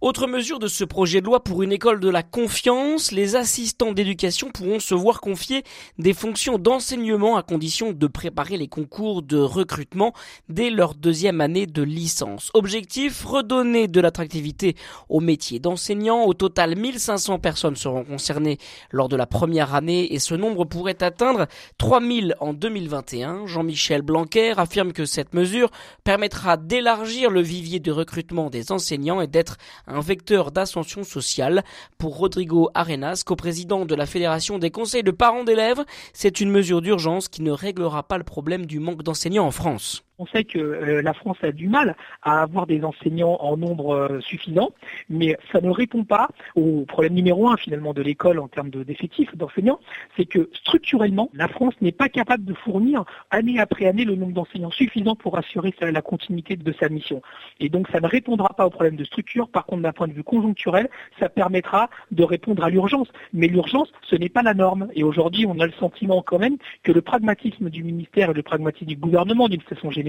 Autre 0.00 0.28
mesure 0.28 0.60
de 0.60 0.68
ce 0.68 0.84
projet 0.84 1.20
de 1.20 1.26
loi 1.26 1.42
pour 1.42 1.62
une 1.64 1.72
école 1.72 1.98
de 1.98 2.08
la 2.08 2.22
confiance, 2.22 3.10
les 3.10 3.34
assistants 3.34 3.92
d'éducation 3.92 4.50
pourront 4.50 4.78
se 4.78 4.94
voir 4.94 5.20
confier 5.20 5.64
des 5.98 6.14
fonctions 6.14 6.56
d'enseignement 6.56 7.36
à 7.36 7.42
condition 7.42 7.92
de 7.92 8.06
préparer 8.06 8.56
les 8.56 8.68
concours 8.68 9.22
de 9.22 9.38
recrutement 9.38 10.12
dès 10.49 10.71
leur 10.71 10.95
deuxième 10.95 11.40
année 11.40 11.66
de 11.66 11.83
licence. 11.83 12.50
Objectif, 12.54 13.25
redonner 13.25 13.88
de 13.88 14.00
l'attractivité 14.00 14.76
au 15.09 15.21
métier 15.21 15.59
d'enseignant. 15.59 16.25
Au 16.25 16.35
total, 16.35 16.76
1500 16.76 17.38
personnes 17.38 17.76
seront 17.76 18.04
concernées 18.04 18.59
lors 18.90 19.09
de 19.09 19.16
la 19.16 19.26
première 19.26 19.75
année 19.75 20.12
et 20.12 20.18
ce 20.18 20.35
nombre 20.35 20.64
pourrait 20.64 21.02
atteindre 21.02 21.47
3000 21.78 22.35
en 22.40 22.52
2021. 22.52 23.47
Jean-Michel 23.47 24.02
Blanquer 24.02 24.54
affirme 24.57 24.92
que 24.92 25.04
cette 25.04 25.35
mesure 25.35 25.71
permettra 26.04 26.57
d'élargir 26.57 27.30
le 27.30 27.40
vivier 27.40 27.80
de 27.80 27.92
recrutement 27.92 28.50
des 28.50 28.73
enseignants 28.73 29.21
et 29.21 29.26
d'être 29.26 29.57
un 29.87 30.00
vecteur 30.00 30.52
d'ascension 30.52 31.04
sociale. 31.04 31.64
Pour 31.99 32.16
Rodrigo 32.16 32.71
Arenas, 32.75 33.23
coprésident 33.25 33.85
de 33.85 33.95
la 33.95 34.07
Fédération 34.07 34.59
des 34.59 34.71
conseils 34.71 35.02
de 35.02 35.11
parents 35.11 35.45
d'élèves, 35.45 35.85
c'est 36.12 36.40
une 36.40 36.50
mesure 36.50 36.83
d'urgence 36.83 37.28
qui 37.28 37.42
ne 37.42 37.50
réglera 37.50 38.02
pas 38.02 38.18
le 38.18 38.25
problème 38.25 38.66
du 38.66 38.80
manque 38.80 39.02
d'enseignants 39.02 39.47
en 39.47 39.50
France. 39.50 40.07
On 40.20 40.26
sait 40.26 40.42
que 40.42 40.58
euh, 40.58 41.00
la 41.00 41.14
France 41.14 41.37
a 41.42 41.52
du 41.52 41.68
mal 41.68 41.94
à 42.22 42.42
avoir 42.42 42.66
des 42.66 42.82
enseignants 42.82 43.37
en 43.40 43.56
nombre 43.56 43.94
euh, 43.94 44.20
suffisant, 44.20 44.70
mais 45.08 45.37
ça 45.52 45.60
ne 45.60 45.70
répond 45.70 46.02
pas 46.02 46.28
au 46.56 46.84
problème 46.87 47.14
numéro 47.14 47.48
un 47.48 47.56
finalement 47.56 47.94
de 47.94 48.02
l'école 48.02 48.40
en 48.40 48.48
termes 48.48 48.70
d'effectifs 48.70 49.37
d'enseignants, 49.37 49.78
c'est 50.16 50.25
que 50.25 50.50
structurellement, 50.54 51.30
la 51.34 51.46
France 51.46 51.75
n'est 51.80 51.92
pas 51.92 52.08
capable 52.08 52.44
de 52.44 52.52
fournir 52.52 53.04
année 53.30 53.60
après 53.60 53.87
année 53.87 54.04
le 54.04 54.16
nombre 54.16 54.32
d'enseignants 54.32 54.72
suffisant 54.72 55.14
pour 55.14 55.38
assurer 55.38 55.72
la 55.80 56.02
continuité 56.02 56.56
de 56.56 56.72
sa 56.72 56.88
mission. 56.88 57.22
Et 57.60 57.68
donc 57.68 57.88
ça 57.92 58.00
ne 58.00 58.08
répondra 58.08 58.48
pas 58.56 58.66
au 58.66 58.70
problème 58.70 58.96
de 58.96 59.04
structure, 59.04 59.48
par 59.48 59.66
contre 59.66 59.82
d'un 59.82 59.92
point 59.92 60.08
de 60.08 60.14
vue 60.14 60.25
conjoncturel, 60.25 60.90
ça 61.20 61.28
permettra 61.28 61.90
de 62.10 62.25
répondre 62.25 62.64
à 62.64 62.70
l'urgence. 62.70 63.06
Mais 63.32 63.46
l'urgence, 63.46 63.92
ce 64.02 64.16
n'est 64.16 64.28
pas 64.28 64.42
la 64.42 64.54
norme. 64.54 64.88
Et 64.94 65.04
aujourd'hui, 65.04 65.46
on 65.46 65.60
a 65.60 65.66
le 65.66 65.72
sentiment 65.72 66.22
quand 66.22 66.40
même 66.40 66.56
que 66.82 66.90
le 66.90 67.02
pragmatisme 67.02 67.70
du 67.70 67.84
ministère 67.84 68.30
et 68.30 68.34
le 68.34 68.42
pragmatisme 68.42 68.87
du 68.87 68.96
gouvernement 68.96 69.48
d'une 69.48 69.60
façon 69.60 69.92
générale 69.92 70.07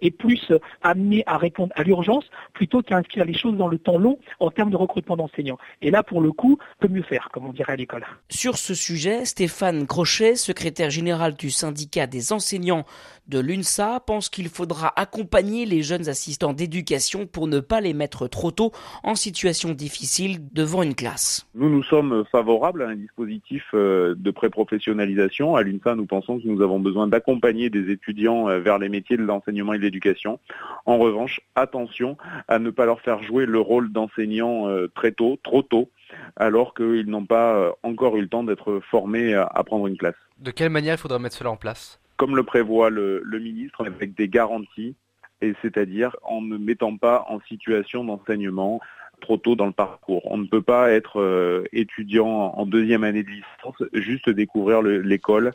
est 0.00 0.10
plus 0.10 0.52
amené 0.82 1.22
à 1.26 1.36
répondre 1.36 1.72
à 1.76 1.82
l'urgence 1.82 2.24
plutôt 2.52 2.82
qu'à 2.82 2.96
inscrire 2.96 3.24
les 3.24 3.34
choses 3.34 3.56
dans 3.56 3.68
le 3.68 3.78
temps 3.78 3.98
long 3.98 4.18
en 4.38 4.50
termes 4.50 4.70
de 4.70 4.76
recrutement 4.76 5.16
d'enseignants. 5.16 5.58
Et 5.82 5.90
là, 5.90 6.02
pour 6.02 6.20
le 6.20 6.32
coup, 6.32 6.58
peut 6.78 6.88
mieux 6.88 7.02
faire, 7.02 7.28
comme 7.32 7.46
on 7.46 7.52
dirait 7.52 7.72
à 7.72 7.76
l'école. 7.76 8.06
Sur 8.28 8.58
ce 8.58 8.74
sujet, 8.74 9.24
Stéphane 9.24 9.86
Crochet, 9.86 10.36
secrétaire 10.36 10.90
général 10.90 11.34
du 11.34 11.50
syndicat 11.50 12.06
des 12.06 12.32
enseignants 12.32 12.84
de 13.30 13.38
l'UNSA, 13.38 14.00
pense 14.04 14.28
qu'il 14.28 14.48
faudra 14.48 14.92
accompagner 14.96 15.64
les 15.64 15.82
jeunes 15.82 16.08
assistants 16.08 16.52
d'éducation 16.52 17.26
pour 17.26 17.46
ne 17.46 17.60
pas 17.60 17.80
les 17.80 17.94
mettre 17.94 18.26
trop 18.26 18.50
tôt 18.50 18.72
en 19.04 19.14
situation 19.14 19.70
difficile 19.70 20.40
devant 20.52 20.82
une 20.82 20.96
classe. 20.96 21.46
Nous, 21.54 21.70
nous 21.70 21.84
sommes 21.84 22.24
favorables 22.32 22.82
à 22.82 22.88
un 22.88 22.96
dispositif 22.96 23.64
euh, 23.72 24.14
de 24.18 24.30
pré-professionnalisation. 24.32 25.54
À 25.54 25.62
l'UNSA, 25.62 25.94
nous 25.94 26.06
pensons 26.06 26.40
que 26.40 26.48
nous 26.48 26.60
avons 26.60 26.80
besoin 26.80 27.06
d'accompagner 27.06 27.70
des 27.70 27.90
étudiants 27.90 28.48
euh, 28.48 28.58
vers 28.58 28.78
les 28.78 28.88
métiers 28.88 29.16
de 29.16 29.22
l'enseignement 29.22 29.74
et 29.74 29.78
de 29.78 29.84
l'éducation. 29.84 30.40
En 30.84 30.98
revanche, 30.98 31.40
attention 31.54 32.16
à 32.48 32.58
ne 32.58 32.70
pas 32.70 32.84
leur 32.84 33.00
faire 33.00 33.22
jouer 33.22 33.46
le 33.46 33.60
rôle 33.60 33.92
d'enseignant 33.92 34.68
euh, 34.68 34.88
très 34.92 35.12
tôt, 35.12 35.38
trop 35.44 35.62
tôt, 35.62 35.88
alors 36.34 36.74
qu'ils 36.74 37.06
n'ont 37.06 37.26
pas 37.26 37.72
encore 37.84 38.16
eu 38.16 38.22
le 38.22 38.28
temps 38.28 38.42
d'être 38.42 38.80
formés 38.90 39.34
à 39.34 39.62
prendre 39.62 39.86
une 39.86 39.96
classe. 39.96 40.16
De 40.38 40.50
quelle 40.50 40.70
manière 40.70 40.94
il 40.94 40.98
faudra 40.98 41.20
mettre 41.20 41.36
cela 41.36 41.50
en 41.50 41.56
place? 41.56 41.99
Comme 42.20 42.36
le 42.36 42.42
prévoit 42.42 42.90
le, 42.90 43.22
ministre, 43.40 43.86
avec 43.86 44.14
des 44.14 44.28
garanties, 44.28 44.94
et 45.40 45.54
c'est-à-dire 45.62 46.14
en 46.20 46.42
ne 46.42 46.58
mettant 46.58 46.98
pas 46.98 47.24
en 47.30 47.40
situation 47.48 48.04
d'enseignement 48.04 48.78
trop 49.22 49.38
tôt 49.38 49.56
dans 49.56 49.64
le 49.64 49.72
parcours. 49.72 50.20
On 50.30 50.36
ne 50.36 50.46
peut 50.46 50.60
pas 50.60 50.90
être 50.90 51.18
euh, 51.18 51.64
étudiant 51.72 52.28
en 52.28 52.66
deuxième 52.66 53.04
année 53.04 53.22
de 53.22 53.30
licence, 53.30 53.82
juste 53.94 54.28
découvrir 54.28 54.82
l'école 54.82 55.52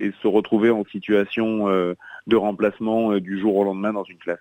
et 0.00 0.12
se 0.20 0.28
retrouver 0.28 0.68
en 0.68 0.84
situation 0.84 1.70
euh, 1.70 1.94
de 2.26 2.36
remplacement 2.36 3.12
euh, 3.12 3.20
du 3.20 3.40
jour 3.40 3.56
au 3.56 3.64
lendemain 3.64 3.94
dans 3.94 4.04
une 4.04 4.18
classe. 4.18 4.40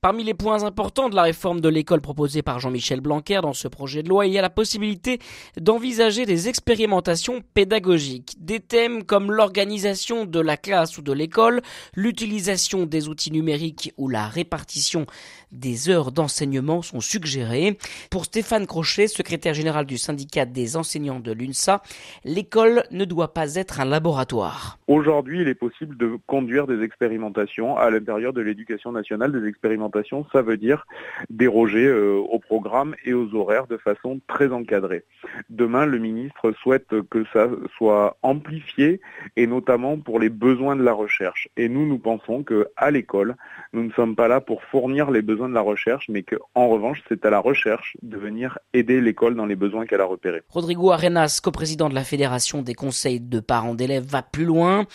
Parmi 0.00 0.22
les 0.22 0.34
points 0.34 0.62
importants 0.62 1.08
de 1.08 1.16
la 1.16 1.22
réforme 1.22 1.60
de 1.60 1.68
l'école 1.68 2.00
proposée 2.00 2.42
par 2.42 2.60
Jean-Michel 2.60 3.00
Blanquer 3.00 3.40
dans 3.42 3.52
ce 3.52 3.66
projet 3.66 4.04
de 4.04 4.08
loi, 4.08 4.26
il 4.26 4.32
y 4.32 4.38
a 4.38 4.42
la 4.42 4.48
possibilité 4.48 5.18
d'envisager 5.60 6.24
des 6.24 6.48
expérimentations 6.48 7.42
pédagogiques. 7.54 8.36
Des 8.38 8.60
thèmes 8.60 9.02
comme 9.02 9.32
l'organisation 9.32 10.24
de 10.24 10.38
la 10.38 10.56
classe 10.56 10.98
ou 10.98 11.02
de 11.02 11.12
l'école, 11.12 11.62
l'utilisation 11.96 12.86
des 12.86 13.08
outils 13.08 13.32
numériques 13.32 13.92
ou 13.96 14.08
la 14.08 14.28
répartition 14.28 15.06
des 15.50 15.90
heures 15.90 16.12
d'enseignement 16.12 16.80
sont 16.82 17.00
suggérées. 17.00 17.76
Pour 18.10 18.26
Stéphane 18.26 18.66
Crochet, 18.66 19.08
secrétaire 19.08 19.54
général 19.54 19.84
du 19.84 19.98
syndicat 19.98 20.44
des 20.44 20.76
enseignants 20.76 21.18
de 21.18 21.32
l'UNSA, 21.32 21.82
l'école 22.24 22.84
ne 22.92 23.04
doit 23.04 23.34
pas 23.34 23.56
être 23.56 23.80
un 23.80 23.84
laboratoire. 23.84 24.78
Aujourd'hui, 24.86 25.40
il 25.40 25.48
est 25.48 25.54
possible 25.54 25.96
de 25.96 26.18
conduire 26.26 26.66
des 26.66 26.82
expérimentations 26.82 27.76
à 27.76 27.90
l'intérieur 27.90 28.32
de 28.32 28.40
l'éducation 28.40 28.92
nationale. 28.92 29.32
Des 29.32 29.48
expérimentations, 29.48 29.87
ça 30.32 30.42
veut 30.42 30.56
dire 30.56 30.86
déroger 31.30 31.86
euh, 31.86 32.16
au 32.16 32.38
programme 32.38 32.94
et 33.04 33.14
aux 33.14 33.34
horaires 33.34 33.66
de 33.66 33.76
façon 33.76 34.20
très 34.26 34.52
encadrée. 34.52 35.04
Demain, 35.50 35.86
le 35.86 35.98
ministre 35.98 36.52
souhaite 36.62 36.88
que 37.10 37.24
ça 37.32 37.48
soit 37.76 38.16
amplifié 38.22 39.00
et 39.36 39.46
notamment 39.46 39.98
pour 39.98 40.18
les 40.18 40.28
besoins 40.28 40.76
de 40.76 40.82
la 40.82 40.92
recherche. 40.92 41.48
Et 41.56 41.68
nous, 41.68 41.86
nous 41.86 41.98
pensons 41.98 42.44
qu'à 42.44 42.90
l'école, 42.90 43.36
nous 43.72 43.84
ne 43.84 43.90
sommes 43.92 44.16
pas 44.16 44.28
là 44.28 44.40
pour 44.40 44.62
fournir 44.64 45.10
les 45.10 45.22
besoins 45.22 45.48
de 45.48 45.54
la 45.54 45.60
recherche, 45.60 46.06
mais 46.08 46.22
qu'en 46.22 46.68
revanche, 46.68 47.02
c'est 47.08 47.24
à 47.24 47.30
la 47.30 47.40
recherche 47.40 47.96
de 48.02 48.16
venir 48.16 48.58
aider 48.72 49.00
l'école 49.00 49.34
dans 49.34 49.46
les 49.46 49.56
besoins 49.56 49.86
qu'elle 49.86 50.00
a 50.00 50.04
repérés. 50.04 50.42
Rodrigo 50.48 50.90
Arenas, 50.90 51.40
coprésident 51.42 51.88
de 51.88 51.94
la 51.94 52.04
Fédération 52.04 52.62
des 52.62 52.74
conseils 52.74 53.20
de 53.20 53.40
parents 53.40 53.74
d'élèves, 53.74 54.04
va 54.04 54.22
plus 54.22 54.44
loin. 54.44 54.86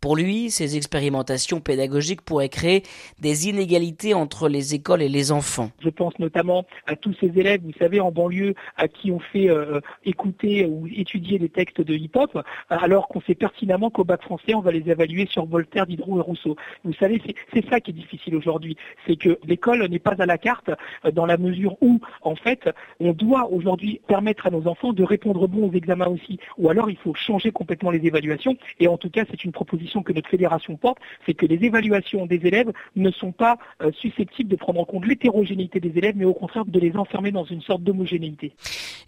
Pour 0.00 0.16
lui, 0.16 0.50
ces 0.50 0.76
expérimentations 0.76 1.60
pédagogiques 1.60 2.20
pourraient 2.20 2.48
créer 2.48 2.82
des 3.18 3.48
inégalités 3.48 4.14
entre 4.14 4.48
les 4.48 4.74
écoles 4.74 5.02
et 5.02 5.08
les 5.08 5.32
enfants. 5.32 5.70
Je 5.80 5.88
pense 5.88 6.18
notamment 6.18 6.64
à 6.86 6.96
tous 6.96 7.14
ces 7.20 7.38
élèves, 7.38 7.62
vous 7.62 7.72
savez, 7.78 8.00
en 8.00 8.12
banlieue, 8.12 8.54
à 8.76 8.88
qui 8.88 9.10
on 9.10 9.18
fait 9.18 9.48
euh, 9.48 9.80
écouter 10.04 10.66
ou 10.66 10.86
étudier 10.86 11.38
des 11.38 11.48
textes 11.48 11.80
de 11.80 11.94
hip-hop, 11.94 12.38
alors 12.68 13.08
qu'on 13.08 13.20
sait 13.22 13.34
pertinemment 13.34 13.90
qu'au 13.90 14.04
bac 14.04 14.22
français, 14.22 14.54
on 14.54 14.60
va 14.60 14.70
les 14.70 14.88
évaluer 14.90 15.26
sur 15.26 15.46
Voltaire, 15.46 15.86
Diderot 15.86 16.18
et 16.18 16.22
Rousseau. 16.22 16.56
Vous 16.84 16.92
savez, 16.94 17.20
c'est 17.52 17.68
ça 17.68 17.80
qui 17.80 17.90
est 17.90 17.94
difficile 17.94 18.36
aujourd'hui. 18.36 18.76
C'est 19.06 19.16
que 19.16 19.38
l'école 19.46 19.86
n'est 19.88 19.98
pas 19.98 20.14
à 20.18 20.26
la 20.26 20.38
carte 20.38 20.70
euh, 21.04 21.10
dans 21.10 21.26
la 21.26 21.38
mesure 21.38 21.76
où, 21.80 22.00
en 22.22 22.36
fait, 22.36 22.68
on 23.00 23.12
doit 23.12 23.50
aujourd'hui 23.50 24.00
permettre 24.06 24.46
à 24.46 24.50
nos 24.50 24.66
enfants 24.66 24.92
de 24.92 25.02
répondre 25.02 25.48
bon 25.48 25.68
aux 25.68 25.72
examens 25.72 26.08
aussi. 26.08 26.38
Ou 26.58 26.68
alors, 26.68 26.90
il 26.90 26.96
faut 26.96 27.14
changer 27.14 27.50
complètement 27.50 27.90
les 27.90 28.04
évaluations. 28.06 28.56
Et 28.78 28.88
en 28.88 28.98
tout 28.98 29.10
cas, 29.10 29.24
c'est 29.30 29.44
une 29.44 29.52
proposition 29.52 29.85
que 30.02 30.12
notre 30.12 30.28
fédération 30.28 30.76
porte, 30.76 30.98
c'est 31.24 31.34
que 31.34 31.46
les 31.46 31.64
évaluations 31.64 32.26
des 32.26 32.40
élèves 32.44 32.72
ne 32.94 33.10
sont 33.10 33.32
pas 33.32 33.58
euh, 33.82 33.90
susceptibles 34.00 34.50
de 34.50 34.56
prendre 34.56 34.80
en 34.80 34.84
compte 34.84 35.06
l'hétérogénéité 35.06 35.80
des 35.80 35.96
élèves, 35.96 36.14
mais 36.16 36.24
au 36.24 36.34
contraire 36.34 36.64
de 36.66 36.78
les 36.78 36.96
enfermer 36.96 37.30
dans 37.30 37.44
une 37.44 37.62
sorte 37.62 37.82
d'homogénéité. 37.82 38.52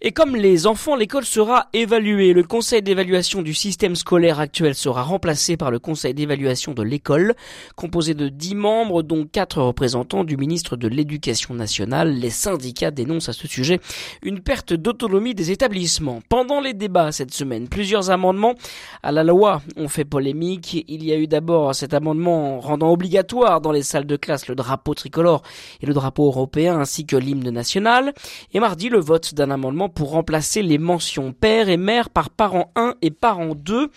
Et 0.01 0.13
comme 0.13 0.37
les 0.37 0.67
enfants, 0.67 0.97
l'école 0.97 1.25
sera 1.25 1.69
évaluée. 1.73 2.33
Le 2.33 2.45
conseil 2.45 2.83
d'évaluation 2.83 3.43
du 3.43 3.55
système 3.55 3.97
scolaire 3.97 4.41
actuel 4.41 4.75
sera 4.75 5.03
remplacé 5.03 5.57
par 5.57 5.71
le 5.71 5.79
conseil 5.79 6.15
d'évaluation 6.15 6.73
de 6.73 6.83
l'école, 6.83 7.35
composé 7.77 8.15
de 8.15 8.29
10 8.29 8.55
membres, 8.55 9.03
dont 9.03 9.27
4 9.27 9.63
représentants 9.63 10.25
du 10.25 10.37
ministre 10.37 10.77
de 10.77 10.89
l'Éducation 10.89 11.55
nationale. 11.55 12.15
Les 12.15 12.31
syndicats 12.31 12.91
dénoncent 12.91 13.29
à 13.29 13.33
ce 13.33 13.49
sujet 13.49 13.81
une 14.23 14.41
perte 14.41 14.73
d'autonomie 14.73 15.35
des 15.35 15.51
établissements. 15.51 16.21
Pendant 16.29 16.61
les 16.61 16.75
débats 16.75 17.13
cette 17.13 17.35
semaine, 17.35 17.69
plusieurs 17.69 18.11
amendements 18.11 18.55
à 19.03 19.13
la 19.13 19.25
loi 19.25 19.63
ont 19.77 19.89
fait 19.89 20.05
polémique 20.05 20.68
il 20.75 21.05
y 21.05 21.13
a 21.13 21.17
eu 21.17 21.27
d'abord 21.27 21.75
cet 21.75 21.95
amendement 21.95 22.61
rendant 22.61 22.91
obligatoire 22.91 23.61
dans 23.61 23.73
les 23.73 23.83
salles 23.83 24.07
de 24.07 24.17
classe 24.17 24.49
le 24.49 24.55
drapeau 24.55 24.95
tricolore 24.95 25.43
et 25.81 25.87
le 25.87 25.95
drapeau 25.95 26.27
européen 26.27 26.79
ainsi 26.79 27.07
que 27.07 27.17
l'hymne 27.17 27.51
national. 27.51 28.13
Et 28.53 28.61
mardi, 28.61 28.89
le 28.89 29.01
vote 29.01 29.35
d'un 29.35 29.51
amendement 29.51 29.89
pour 29.89 30.11
remplacer 30.11 30.63
les 30.63 30.79
mentions 30.79 31.33
père 31.33 31.69
et 31.69 31.77
mère 31.77 32.11
par 32.11 32.31
parent 32.31 32.73
1 32.77 32.95
et 33.03 33.11
parent 33.11 33.55
2 33.55 33.91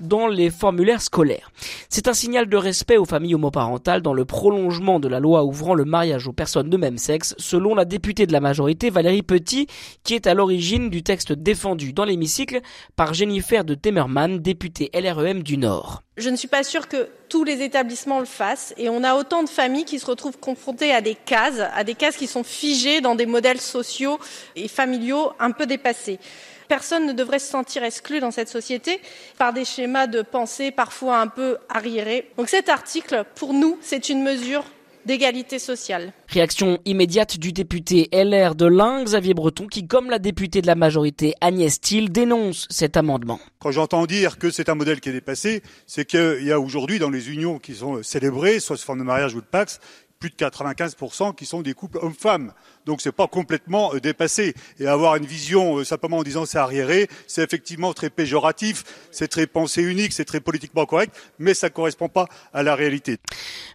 dans 0.00 0.26
les 0.26 0.50
formulaires 0.50 1.02
scolaires. 1.02 1.50
C'est 1.88 2.08
un 2.08 2.14
signal 2.14 2.48
de 2.48 2.56
respect 2.56 2.96
aux 2.96 3.04
familles 3.04 3.34
homoparentales 3.34 4.02
dans 4.02 4.14
le 4.14 4.24
prolongement 4.24 5.00
de 5.00 5.08
la 5.08 5.20
loi 5.20 5.44
ouvrant 5.44 5.74
le 5.74 5.84
mariage 5.84 6.26
aux 6.26 6.32
personnes 6.32 6.70
de 6.70 6.76
même 6.76 6.98
sexe, 6.98 7.34
selon 7.38 7.74
la 7.74 7.84
députée 7.84 8.26
de 8.26 8.32
la 8.32 8.40
majorité 8.40 8.90
Valérie 8.90 9.22
Petit, 9.22 9.66
qui 10.02 10.14
est 10.14 10.26
à 10.26 10.34
l'origine 10.34 10.90
du 10.90 11.02
texte 11.02 11.32
défendu 11.32 11.92
dans 11.92 12.04
l'hémicycle 12.04 12.60
par 12.96 13.14
Jennifer 13.14 13.64
de 13.64 13.74
Temerman, 13.74 14.38
députée 14.38 14.90
LREM 14.94 15.42
du 15.42 15.58
Nord. 15.58 16.02
Je 16.16 16.30
ne 16.30 16.36
suis 16.36 16.46
pas 16.46 16.62
sûre 16.62 16.86
que 16.86 17.08
tous 17.28 17.42
les 17.42 17.62
établissements 17.62 18.20
le 18.20 18.24
fassent 18.24 18.72
et 18.76 18.88
on 18.88 19.02
a 19.02 19.16
autant 19.16 19.42
de 19.42 19.48
familles 19.48 19.84
qui 19.84 19.98
se 19.98 20.06
retrouvent 20.06 20.38
confrontées 20.38 20.92
à 20.92 21.00
des 21.00 21.16
cases, 21.16 21.60
à 21.74 21.82
des 21.82 21.96
cases 21.96 22.16
qui 22.16 22.28
sont 22.28 22.44
figées 22.44 23.00
dans 23.00 23.16
des 23.16 23.26
modèles 23.26 23.60
sociaux 23.60 24.20
et 24.54 24.68
familiaux 24.68 25.32
un 25.40 25.50
peu 25.50 25.66
dépassés. 25.66 26.20
Personne 26.68 27.06
ne 27.06 27.12
devrait 27.12 27.40
se 27.40 27.50
sentir 27.50 27.82
exclu 27.82 28.20
dans 28.20 28.30
cette 28.30 28.48
société 28.48 29.00
par 29.38 29.52
des 29.52 29.64
schémas 29.64 30.06
de 30.06 30.22
pensée 30.22 30.70
parfois 30.70 31.18
un 31.18 31.26
peu 31.26 31.58
arriérés. 31.68 32.30
Donc 32.36 32.48
cet 32.48 32.68
article, 32.68 33.24
pour 33.34 33.52
nous, 33.52 33.76
c'est 33.82 34.08
une 34.08 34.22
mesure 34.22 34.64
d'égalité 35.06 35.58
sociale. 35.58 36.12
Réaction 36.28 36.78
immédiate 36.84 37.38
du 37.38 37.52
député 37.52 38.08
LR 38.12 38.54
de 38.54 38.66
l'Ain, 38.66 39.04
Xavier 39.04 39.34
Breton, 39.34 39.66
qui, 39.66 39.86
comme 39.86 40.10
la 40.10 40.18
députée 40.18 40.62
de 40.62 40.66
la 40.66 40.74
majorité 40.74 41.34
Agnès 41.40 41.80
Thiel, 41.80 42.10
dénonce 42.10 42.66
cet 42.70 42.96
amendement. 42.96 43.40
Quand 43.58 43.72
j'entends 43.72 44.06
dire 44.06 44.38
que 44.38 44.50
c'est 44.50 44.68
un 44.68 44.74
modèle 44.74 45.00
qui 45.00 45.08
est 45.08 45.12
dépassé, 45.12 45.62
c'est 45.86 46.04
qu'il 46.04 46.44
y 46.44 46.52
a 46.52 46.60
aujourd'hui 46.60 46.98
dans 46.98 47.10
les 47.10 47.30
unions 47.30 47.58
qui 47.58 47.74
sont 47.74 48.02
célébrées, 48.02 48.60
soit 48.60 48.76
sous 48.76 48.84
forme 48.84 49.00
de 49.00 49.04
mariage 49.04 49.34
ou 49.34 49.40
de 49.40 49.46
pax, 49.46 49.80
plus 50.18 50.30
de 50.30 50.36
95% 50.36 51.34
qui 51.34 51.44
sont 51.44 51.62
des 51.62 51.74
couples 51.74 51.98
hommes-femmes. 52.00 52.52
Donc 52.86 53.00
c'est 53.00 53.12
pas 53.12 53.26
complètement 53.26 53.94
euh, 53.94 54.00
dépassé. 54.00 54.54
Et 54.78 54.86
avoir 54.86 55.16
une 55.16 55.24
vision 55.24 55.78
euh, 55.78 55.84
simplement 55.84 56.18
en 56.18 56.22
disant 56.22 56.44
c'est 56.44 56.58
arriéré, 56.58 57.08
c'est 57.26 57.42
effectivement 57.42 57.92
très 57.92 58.10
péjoratif, 58.10 58.84
c'est 59.10 59.28
très 59.28 59.46
pensée 59.46 59.82
unique, 59.82 60.12
c'est 60.12 60.24
très 60.24 60.40
politiquement 60.40 60.84
correct, 60.84 61.14
mais 61.38 61.54
ça 61.54 61.70
correspond 61.70 62.08
pas 62.08 62.26
à 62.52 62.62
la 62.62 62.74
réalité. 62.74 63.18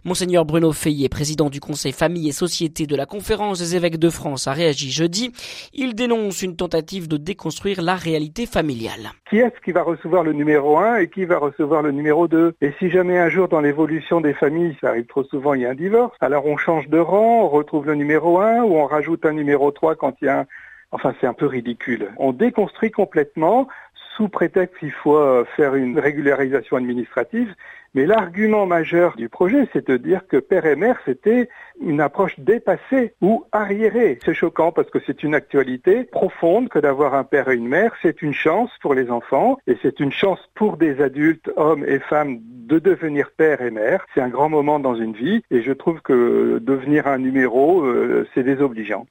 Monseigneur 0.04 0.44
Bruno 0.44 0.72
Feillet, 0.72 1.08
président 1.08 1.50
du 1.50 1.60
Conseil 1.60 1.92
Famille 1.92 2.28
et 2.28 2.32
Société 2.32 2.86
de 2.86 2.96
la 2.96 3.06
Conférence 3.06 3.58
des 3.58 3.76
évêques 3.76 3.98
de 3.98 4.10
France, 4.10 4.46
a 4.46 4.52
réagi 4.52 4.90
jeudi. 4.90 5.32
Il 5.74 5.94
dénonce 5.94 6.42
une 6.42 6.56
tentative 6.56 7.08
de 7.08 7.16
déconstruire 7.16 7.82
la 7.82 7.96
réalité 7.96 8.46
familiale. 8.46 9.10
Qui 9.28 9.38
est-ce 9.38 9.60
qui 9.64 9.72
va 9.72 9.82
recevoir 9.82 10.22
le 10.22 10.32
numéro 10.32 10.78
1 10.78 10.98
et 10.98 11.08
qui 11.08 11.24
va 11.24 11.38
recevoir 11.38 11.82
le 11.82 11.92
numéro 11.92 12.28
2 12.28 12.54
Et 12.60 12.72
si 12.78 12.90
jamais 12.90 13.18
un 13.18 13.28
jour 13.28 13.48
dans 13.48 13.60
l'évolution 13.60 14.20
des 14.20 14.34
familles, 14.34 14.76
ça 14.80 14.88
arrive 14.88 15.06
trop 15.06 15.24
souvent, 15.24 15.54
il 15.54 15.62
y 15.62 15.66
a 15.66 15.70
un 15.70 15.74
divorce, 15.74 16.16
alors 16.20 16.46
on 16.46 16.56
change 16.56 16.88
de 16.88 16.98
rang, 16.98 17.44
on 17.44 17.48
retrouve 17.48 17.86
le 17.86 17.94
numéro 17.94 18.40
1 18.40 18.62
ou 18.62 18.76
on 18.76 18.86
rajoute 18.86 18.99
un 19.24 19.32
numéro 19.32 19.70
3 19.70 19.96
quand 19.96 20.14
il 20.20 20.26
y 20.26 20.28
a 20.28 20.40
un... 20.40 20.46
Enfin, 20.92 21.14
c'est 21.20 21.26
un 21.26 21.34
peu 21.34 21.46
ridicule. 21.46 22.10
On 22.16 22.32
déconstruit 22.32 22.90
complètement 22.90 23.68
sous 24.16 24.28
prétexte 24.28 24.78
qu'il 24.78 24.92
faut 24.92 25.16
euh, 25.16 25.44
faire 25.56 25.74
une 25.74 25.98
régularisation 25.98 26.76
administrative. 26.76 27.54
Mais 27.94 28.06
l'argument 28.06 28.66
majeur 28.66 29.16
du 29.16 29.28
projet, 29.28 29.68
c'est 29.72 29.88
de 29.88 29.96
dire 29.96 30.26
que 30.28 30.36
père 30.36 30.64
et 30.64 30.76
mère, 30.76 31.00
c'était 31.04 31.48
une 31.80 32.00
approche 32.00 32.38
dépassée 32.38 33.14
ou 33.20 33.44
arriérée. 33.50 34.20
C'est 34.24 34.34
choquant 34.34 34.70
parce 34.70 34.88
que 34.90 35.00
c'est 35.04 35.24
une 35.24 35.34
actualité 35.34 36.04
profonde 36.04 36.68
que 36.68 36.78
d'avoir 36.78 37.14
un 37.14 37.24
père 37.24 37.48
et 37.48 37.56
une 37.56 37.66
mère. 37.66 37.92
C'est 38.00 38.22
une 38.22 38.32
chance 38.32 38.70
pour 38.80 38.94
les 38.94 39.10
enfants 39.10 39.58
et 39.66 39.76
c'est 39.82 39.98
une 39.98 40.12
chance 40.12 40.38
pour 40.54 40.76
des 40.76 41.02
adultes, 41.02 41.50
hommes 41.56 41.84
et 41.84 41.98
femmes, 41.98 42.38
de 42.42 42.78
devenir 42.78 43.32
père 43.36 43.60
et 43.60 43.72
mère. 43.72 44.06
C'est 44.14 44.20
un 44.20 44.28
grand 44.28 44.48
moment 44.48 44.78
dans 44.78 44.94
une 44.94 45.14
vie 45.14 45.42
et 45.50 45.62
je 45.62 45.72
trouve 45.72 46.00
que 46.00 46.60
devenir 46.62 47.08
un 47.08 47.18
numéro, 47.18 47.82
euh, 47.82 48.28
c'est 48.34 48.44
désobligeant. 48.44 49.06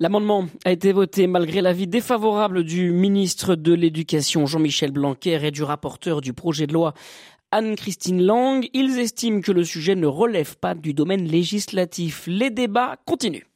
L'amendement 0.00 0.46
a 0.64 0.70
été 0.70 0.92
voté 0.92 1.26
malgré 1.26 1.60
l'avis 1.60 1.88
défavorable 1.88 2.62
du 2.62 2.92
ministre 2.92 3.56
de 3.56 3.74
l'Éducation 3.74 4.46
Jean-Michel 4.46 4.92
Blanquer 4.92 5.40
et 5.44 5.50
du 5.50 5.64
rapporteur 5.64 6.20
du 6.20 6.32
projet 6.32 6.68
de 6.68 6.72
loi 6.72 6.94
Anne-Christine 7.50 8.22
Lang. 8.22 8.64
Ils 8.74 9.00
estiment 9.00 9.40
que 9.40 9.50
le 9.50 9.64
sujet 9.64 9.96
ne 9.96 10.06
relève 10.06 10.56
pas 10.56 10.76
du 10.76 10.94
domaine 10.94 11.24
législatif. 11.24 12.24
Les 12.28 12.50
débats 12.50 12.96
continuent. 13.06 13.46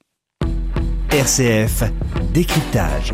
RCF, 1.10 1.84
décryptage. 2.32 3.12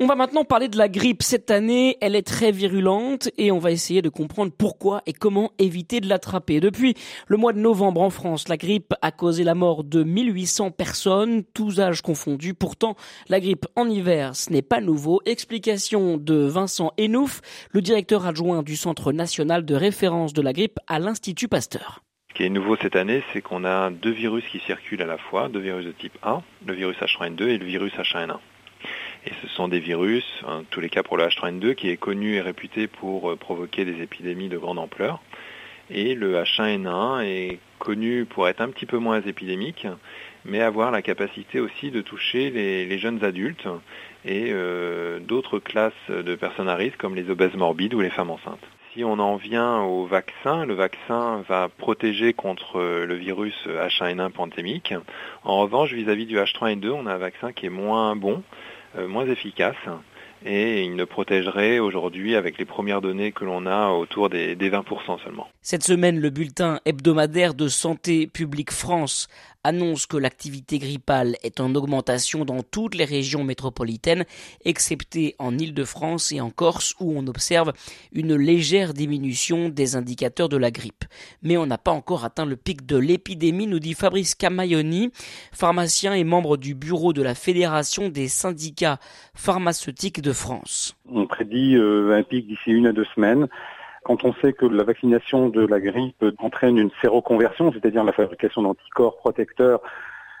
On 0.00 0.06
va 0.06 0.14
maintenant 0.14 0.44
parler 0.44 0.68
de 0.68 0.78
la 0.78 0.88
grippe. 0.88 1.24
Cette 1.24 1.50
année, 1.50 1.96
elle 2.00 2.14
est 2.14 2.22
très 2.22 2.52
virulente 2.52 3.30
et 3.36 3.50
on 3.50 3.58
va 3.58 3.72
essayer 3.72 4.00
de 4.00 4.08
comprendre 4.08 4.52
pourquoi 4.56 5.02
et 5.06 5.12
comment 5.12 5.50
éviter 5.58 6.00
de 6.00 6.08
l'attraper. 6.08 6.60
Depuis 6.60 6.94
le 7.26 7.36
mois 7.36 7.52
de 7.52 7.58
novembre 7.58 8.02
en 8.02 8.10
France, 8.10 8.46
la 8.46 8.56
grippe 8.56 8.94
a 9.02 9.10
causé 9.10 9.42
la 9.42 9.56
mort 9.56 9.82
de 9.82 10.04
1800 10.04 10.70
personnes, 10.70 11.42
tous 11.52 11.80
âges 11.80 12.00
confondus. 12.00 12.54
Pourtant, 12.54 12.94
la 13.28 13.40
grippe 13.40 13.66
en 13.74 13.90
hiver, 13.90 14.36
ce 14.36 14.52
n'est 14.52 14.62
pas 14.62 14.80
nouveau. 14.80 15.20
Explication 15.26 16.16
de 16.16 16.46
Vincent 16.46 16.92
Enouf, 16.96 17.40
le 17.72 17.82
directeur 17.82 18.24
adjoint 18.24 18.62
du 18.62 18.76
Centre 18.76 19.10
national 19.10 19.64
de 19.64 19.74
référence 19.74 20.32
de 20.32 20.42
la 20.42 20.52
grippe 20.52 20.78
à 20.86 21.00
l'Institut 21.00 21.48
Pasteur. 21.48 22.04
Ce 22.30 22.34
qui 22.34 22.44
est 22.44 22.50
nouveau 22.50 22.76
cette 22.76 22.94
année, 22.94 23.24
c'est 23.32 23.42
qu'on 23.42 23.64
a 23.64 23.90
deux 23.90 24.12
virus 24.12 24.44
qui 24.52 24.60
circulent 24.60 25.02
à 25.02 25.06
la 25.06 25.18
fois, 25.18 25.48
deux 25.48 25.58
virus 25.58 25.86
de 25.86 25.90
type 25.90 26.16
1, 26.22 26.40
le 26.66 26.74
virus 26.74 26.96
H1N2 26.98 27.48
et 27.48 27.58
le 27.58 27.66
virus 27.66 27.92
H1N1. 27.94 28.36
Et 29.26 29.32
ce 29.42 29.48
sont 29.48 29.68
des 29.68 29.80
virus, 29.80 30.24
en 30.46 30.62
tous 30.62 30.80
les 30.80 30.88
cas 30.88 31.02
pour 31.02 31.16
le 31.16 31.24
H3N2, 31.24 31.74
qui 31.74 31.90
est 31.90 31.96
connu 31.96 32.34
et 32.34 32.40
réputé 32.40 32.86
pour 32.86 33.30
euh, 33.30 33.36
provoquer 33.36 33.84
des 33.84 34.02
épidémies 34.02 34.48
de 34.48 34.58
grande 34.58 34.78
ampleur. 34.78 35.20
Et 35.90 36.14
le 36.14 36.34
H1N1 36.34 37.24
est 37.24 37.58
connu 37.78 38.24
pour 38.26 38.48
être 38.48 38.60
un 38.60 38.68
petit 38.68 38.86
peu 38.86 38.98
moins 38.98 39.20
épidémique, 39.22 39.86
mais 40.44 40.60
avoir 40.60 40.90
la 40.90 41.02
capacité 41.02 41.60
aussi 41.60 41.90
de 41.90 42.00
toucher 42.00 42.50
les, 42.50 42.98
jeunes 42.98 43.24
adultes 43.24 43.68
et 44.24 44.50
euh, 44.50 45.18
d'autres 45.18 45.58
classes 45.58 45.92
de 46.08 46.34
personnes 46.34 46.68
à 46.68 46.74
risque 46.74 46.98
comme 46.98 47.14
les 47.14 47.30
obèses 47.30 47.54
morbides 47.54 47.94
ou 47.94 48.00
les 48.00 48.10
femmes 48.10 48.30
enceintes. 48.30 48.66
Si 48.92 49.04
on 49.04 49.18
en 49.18 49.36
vient 49.36 49.82
au 49.82 50.06
vaccin, 50.06 50.64
le 50.64 50.74
vaccin 50.74 51.42
va 51.48 51.68
protéger 51.68 52.32
contre 52.32 52.80
le 52.80 53.14
virus 53.14 53.54
H1N1 53.66 54.30
pandémique. 54.30 54.94
En 55.44 55.58
revanche, 55.58 55.92
vis-à-vis 55.92 56.26
du 56.26 56.36
H3N2, 56.36 56.90
on 56.90 57.06
a 57.06 57.14
un 57.14 57.18
vaccin 57.18 57.52
qui 57.52 57.66
est 57.66 57.70
moins 57.70 58.16
bon, 58.16 58.42
moins 58.96 59.26
efficace 59.26 59.76
et 60.44 60.84
il 60.84 60.94
ne 60.94 61.04
protégerait 61.04 61.78
aujourd'hui, 61.78 62.36
avec 62.36 62.58
les 62.58 62.64
premières 62.64 63.00
données 63.00 63.32
que 63.32 63.44
l'on 63.44 63.66
a, 63.66 63.88
autour 63.88 64.28
des, 64.30 64.56
20% 64.56 65.22
seulement. 65.22 65.48
Cette 65.62 65.82
semaine, 65.82 66.20
le 66.20 66.30
bulletin 66.30 66.80
hebdomadaire 66.84 67.54
de 67.54 67.68
Santé 67.68 68.26
publique 68.26 68.70
France 68.70 69.28
annonce 69.68 70.06
que 70.06 70.16
l'activité 70.16 70.78
grippale 70.78 71.36
est 71.42 71.60
en 71.60 71.74
augmentation 71.74 72.46
dans 72.46 72.62
toutes 72.62 72.94
les 72.94 73.04
régions 73.04 73.44
métropolitaines, 73.44 74.24
excepté 74.64 75.34
en 75.38 75.58
Île-de-France 75.58 76.32
et 76.32 76.40
en 76.40 76.48
Corse 76.48 76.94
où 77.00 77.12
on 77.14 77.26
observe 77.26 77.74
une 78.12 78.34
légère 78.34 78.94
diminution 78.94 79.68
des 79.68 79.94
indicateurs 79.94 80.48
de 80.48 80.56
la 80.56 80.70
grippe. 80.70 81.04
Mais 81.42 81.58
on 81.58 81.66
n'a 81.66 81.76
pas 81.76 81.90
encore 81.90 82.24
atteint 82.24 82.46
le 82.46 82.56
pic 82.56 82.86
de 82.86 82.96
l'épidémie, 82.96 83.66
nous 83.66 83.78
dit 83.78 83.92
Fabrice 83.92 84.34
Camaioni, 84.34 85.10
pharmacien 85.52 86.14
et 86.14 86.24
membre 86.24 86.56
du 86.56 86.74
bureau 86.74 87.12
de 87.12 87.22
la 87.22 87.34
Fédération 87.34 88.08
des 88.08 88.28
syndicats 88.28 88.98
pharmaceutiques 89.34 90.22
de 90.22 90.32
France. 90.32 90.96
On 91.10 91.26
prédit 91.26 91.76
euh, 91.76 92.16
un 92.16 92.22
pic 92.22 92.46
d'ici 92.46 92.70
une 92.70 92.86
à 92.86 92.92
deux 92.92 93.06
semaines. 93.14 93.48
Quand 94.04 94.24
on 94.24 94.32
sait 94.34 94.52
que 94.52 94.66
la 94.66 94.84
vaccination 94.84 95.48
de 95.48 95.66
la 95.66 95.80
grippe 95.80 96.24
entraîne 96.38 96.78
une 96.78 96.90
séroconversion, 97.00 97.72
c'est-à-dire 97.72 98.04
la 98.04 98.12
fabrication 98.12 98.62
d'anticorps 98.62 99.16
protecteurs 99.16 99.80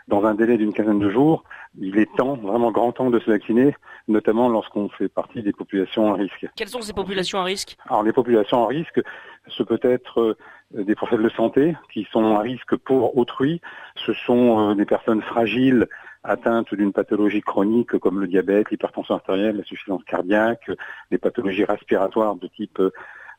dans 0.08 0.24
un 0.24 0.34
délai 0.34 0.56
d'une 0.56 0.72
quinzaine 0.72 0.98
de 0.98 1.10
jours, 1.10 1.44
il 1.78 1.98
est 1.98 2.08
temps, 2.16 2.34
vraiment 2.36 2.70
grand 2.72 2.92
temps 2.92 3.10
de 3.10 3.18
se 3.20 3.30
vacciner, 3.30 3.74
notamment 4.08 4.48
lorsqu'on 4.48 4.88
fait 4.88 5.08
partie 5.08 5.42
des 5.42 5.52
populations 5.52 6.12
à 6.12 6.16
risque. 6.16 6.46
Quelles 6.56 6.68
sont 6.68 6.80
ces 6.80 6.94
populations 6.94 7.38
à 7.38 7.44
risque? 7.44 7.76
Alors 7.88 8.02
les 8.02 8.12
populations 8.12 8.64
à 8.64 8.68
risque, 8.68 9.00
ce 9.46 9.62
peut 9.62 9.80
être 9.82 10.20
euh, 10.20 10.36
des 10.72 10.94
professionnels 10.94 11.30
de 11.30 11.36
santé 11.36 11.76
qui 11.92 12.06
sont 12.10 12.36
à 12.36 12.40
risque 12.40 12.76
pour 12.76 13.16
autrui, 13.18 13.60
ce 13.96 14.14
sont 14.14 14.70
euh, 14.70 14.74
des 14.74 14.86
personnes 14.86 15.22
fragiles 15.22 15.86
atteintes 16.24 16.74
d'une 16.74 16.92
pathologie 16.92 17.42
chronique 17.42 17.96
comme 17.98 18.20
le 18.20 18.26
diabète, 18.26 18.70
l'hypertension 18.70 19.14
artérielle, 19.14 19.56
la 19.56 19.64
suffisance 19.64 20.02
cardiaque, 20.04 20.70
les 21.10 21.18
pathologies 21.18 21.64
respiratoires 21.64 22.34
de 22.34 22.48
type 22.48 22.80
euh, 22.80 22.90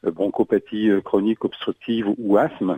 bronchopathie 0.04 0.90
euh, 0.90 1.02
chronique 1.02 1.44
obstructive 1.46 2.08
ou 2.18 2.38
asthme. 2.38 2.78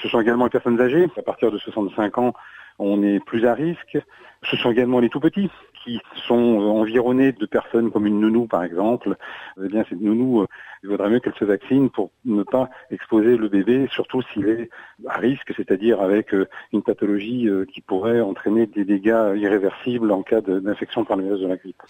Ce 0.00 0.08
sont 0.08 0.20
également 0.20 0.44
les 0.44 0.50
personnes 0.50 0.80
âgées. 0.80 1.06
À 1.16 1.22
partir 1.22 1.50
de 1.50 1.58
65 1.58 2.18
ans, 2.18 2.34
on 2.78 3.02
est 3.02 3.20
plus 3.20 3.46
à 3.46 3.54
risque. 3.54 3.98
Ce 4.44 4.56
sont 4.56 4.70
également 4.70 5.00
les 5.00 5.08
tout 5.08 5.20
petits 5.20 5.50
qui 5.84 6.00
sont 6.28 6.34
environnés 6.34 7.32
de 7.32 7.44
personnes 7.44 7.90
comme 7.90 8.06
une 8.06 8.20
nounou 8.20 8.46
par 8.46 8.62
exemple. 8.62 9.16
Eh 9.60 9.66
bien, 9.66 9.84
cette 9.88 10.00
nounou, 10.00 10.46
il 10.82 10.88
vaudrait 10.88 11.10
mieux 11.10 11.18
qu'elle 11.18 11.34
se 11.34 11.44
vaccine 11.44 11.90
pour 11.90 12.12
ne 12.24 12.44
pas 12.44 12.70
exposer 12.90 13.36
le 13.36 13.48
bébé, 13.48 13.88
surtout 13.90 14.22
s'il 14.22 14.48
est 14.48 14.70
à 15.08 15.18
risque, 15.18 15.52
c'est-à-dire 15.56 16.00
avec 16.00 16.34
une 16.72 16.82
pathologie 16.82 17.48
qui 17.74 17.80
pourrait 17.80 18.20
entraîner 18.20 18.66
des 18.66 18.84
dégâts 18.84 19.34
irréversibles 19.34 20.12
en 20.12 20.22
cas 20.22 20.40
d'infection 20.40 21.04
par 21.04 21.16
le 21.16 21.24
virus 21.24 21.40
de 21.40 21.48
la 21.48 21.56
grippe. 21.56 21.82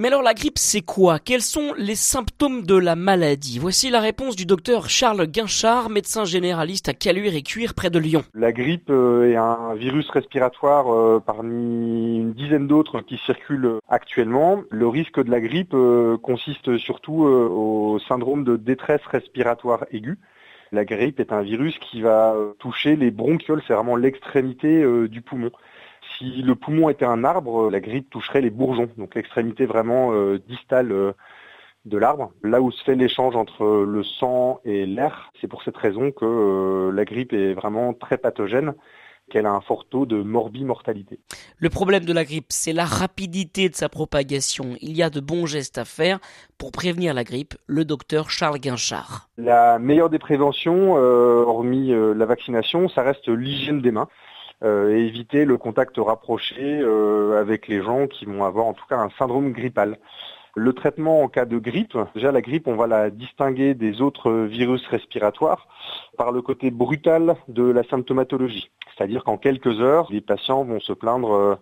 Mais 0.00 0.08
alors 0.08 0.22
la 0.22 0.32
grippe, 0.32 0.56
c'est 0.56 0.80
quoi? 0.80 1.18
Quels 1.18 1.42
sont 1.42 1.74
les 1.76 1.94
symptômes 1.94 2.62
de 2.62 2.74
la 2.74 2.96
maladie? 2.96 3.58
Voici 3.58 3.90
la 3.90 4.00
réponse 4.00 4.34
du 4.34 4.46
docteur 4.46 4.88
Charles 4.88 5.26
Guinchard, 5.26 5.90
médecin 5.90 6.24
généraliste 6.24 6.88
à 6.88 6.94
Caluire 6.94 7.34
et 7.34 7.42
Cuire 7.42 7.74
près 7.74 7.90
de 7.90 7.98
Lyon. 7.98 8.22
La 8.32 8.50
grippe 8.50 8.88
euh, 8.88 9.30
est 9.30 9.36
un 9.36 9.74
virus 9.74 10.08
respiratoire 10.08 10.90
euh, 10.90 11.20
parmi 11.20 12.16
une 12.16 12.32
dizaine 12.32 12.66
d'autres 12.66 13.02
qui 13.02 13.18
circulent 13.26 13.78
actuellement. 13.90 14.62
Le 14.70 14.88
risque 14.88 15.22
de 15.22 15.30
la 15.30 15.42
grippe 15.42 15.74
euh, 15.74 16.16
consiste 16.16 16.78
surtout 16.78 17.24
au 17.24 17.98
syndrome 18.08 18.42
de 18.42 18.56
détresse 18.56 19.04
respiratoire 19.04 19.84
aiguë. 19.92 20.16
La 20.72 20.86
grippe 20.86 21.20
est 21.20 21.30
un 21.30 21.42
virus 21.42 21.78
qui 21.78 22.00
va 22.00 22.34
toucher 22.58 22.96
les 22.96 23.10
bronchioles, 23.10 23.62
c'est 23.66 23.74
vraiment 23.74 23.96
l'extrémité 23.96 24.82
du 25.08 25.20
poumon. 25.20 25.50
Si 26.18 26.42
le 26.42 26.54
poumon 26.54 26.88
était 26.88 27.04
un 27.04 27.24
arbre, 27.24 27.70
la 27.70 27.80
grippe 27.80 28.10
toucherait 28.10 28.40
les 28.40 28.50
bourgeons, 28.50 28.88
donc 28.96 29.14
l'extrémité 29.14 29.66
vraiment 29.66 30.12
euh, 30.12 30.38
distale 30.48 30.92
euh, 30.92 31.12
de 31.84 31.98
l'arbre, 31.98 32.32
là 32.42 32.60
où 32.60 32.70
se 32.70 32.82
fait 32.84 32.94
l'échange 32.94 33.36
entre 33.36 33.84
le 33.86 34.02
sang 34.02 34.60
et 34.64 34.86
l'air. 34.86 35.30
C'est 35.40 35.48
pour 35.48 35.62
cette 35.62 35.76
raison 35.76 36.10
que 36.10 36.24
euh, 36.24 36.92
la 36.92 37.04
grippe 37.04 37.32
est 37.32 37.54
vraiment 37.54 37.94
très 37.94 38.18
pathogène 38.18 38.74
qu'elle 39.30 39.46
a 39.46 39.52
un 39.52 39.60
fort 39.60 39.86
taux 39.88 40.06
de 40.06 40.22
morbimortalité. 40.22 41.20
Le 41.58 41.68
problème 41.70 42.04
de 42.04 42.12
la 42.12 42.24
grippe, 42.24 42.46
c'est 42.48 42.72
la 42.72 42.84
rapidité 42.84 43.68
de 43.68 43.76
sa 43.76 43.88
propagation. 43.88 44.74
Il 44.80 44.96
y 44.96 45.04
a 45.04 45.10
de 45.10 45.20
bons 45.20 45.46
gestes 45.46 45.78
à 45.78 45.84
faire 45.84 46.18
pour 46.58 46.72
prévenir 46.72 47.14
la 47.14 47.22
grippe, 47.22 47.54
le 47.66 47.84
docteur 47.84 48.28
Charles 48.28 48.58
Guinchard. 48.58 49.28
La 49.38 49.78
meilleure 49.78 50.10
des 50.10 50.18
préventions, 50.18 50.94
hormis 50.94 51.92
la 51.92 52.26
vaccination, 52.26 52.88
ça 52.88 53.02
reste 53.02 53.28
l'hygiène 53.28 53.80
des 53.80 53.92
mains. 53.92 54.08
Euh, 54.62 54.94
et 54.94 55.06
éviter 55.06 55.46
le 55.46 55.56
contact 55.56 55.96
rapproché 55.96 56.80
euh, 56.82 57.40
avec 57.40 57.66
les 57.66 57.82
gens 57.82 58.06
qui 58.06 58.26
vont 58.26 58.44
avoir 58.44 58.66
en 58.66 58.74
tout 58.74 58.84
cas 58.86 58.98
un 58.98 59.08
syndrome 59.18 59.52
grippal. 59.52 59.96
Le 60.54 60.74
traitement 60.74 61.22
en 61.22 61.28
cas 61.28 61.46
de 61.46 61.58
grippe, 61.58 61.96
déjà 62.14 62.30
la 62.30 62.42
grippe, 62.42 62.68
on 62.68 62.76
va 62.76 62.86
la 62.86 63.08
distinguer 63.08 63.72
des 63.72 64.02
autres 64.02 64.30
virus 64.30 64.86
respiratoires 64.88 65.66
par 66.18 66.30
le 66.30 66.42
côté 66.42 66.70
brutal 66.70 67.36
de 67.48 67.62
la 67.62 67.84
symptomatologie. 67.84 68.70
C'est-à-dire 68.94 69.24
qu'en 69.24 69.38
quelques 69.38 69.80
heures, 69.80 70.08
les 70.10 70.20
patients 70.20 70.64
vont 70.64 70.80
se 70.80 70.92
plaindre 70.92 71.32
euh, 71.32 71.54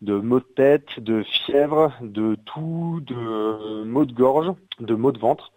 de 0.00 0.14
maux 0.14 0.40
de 0.40 0.46
tête, 0.56 1.00
de 1.00 1.22
fièvre, 1.24 1.92
de 2.00 2.34
toux, 2.46 3.00
de 3.02 3.84
maux 3.84 4.06
de 4.06 4.14
gorge, 4.14 4.54
de 4.80 4.94
maux 4.94 5.12
de 5.12 5.18
ventre. 5.18 5.52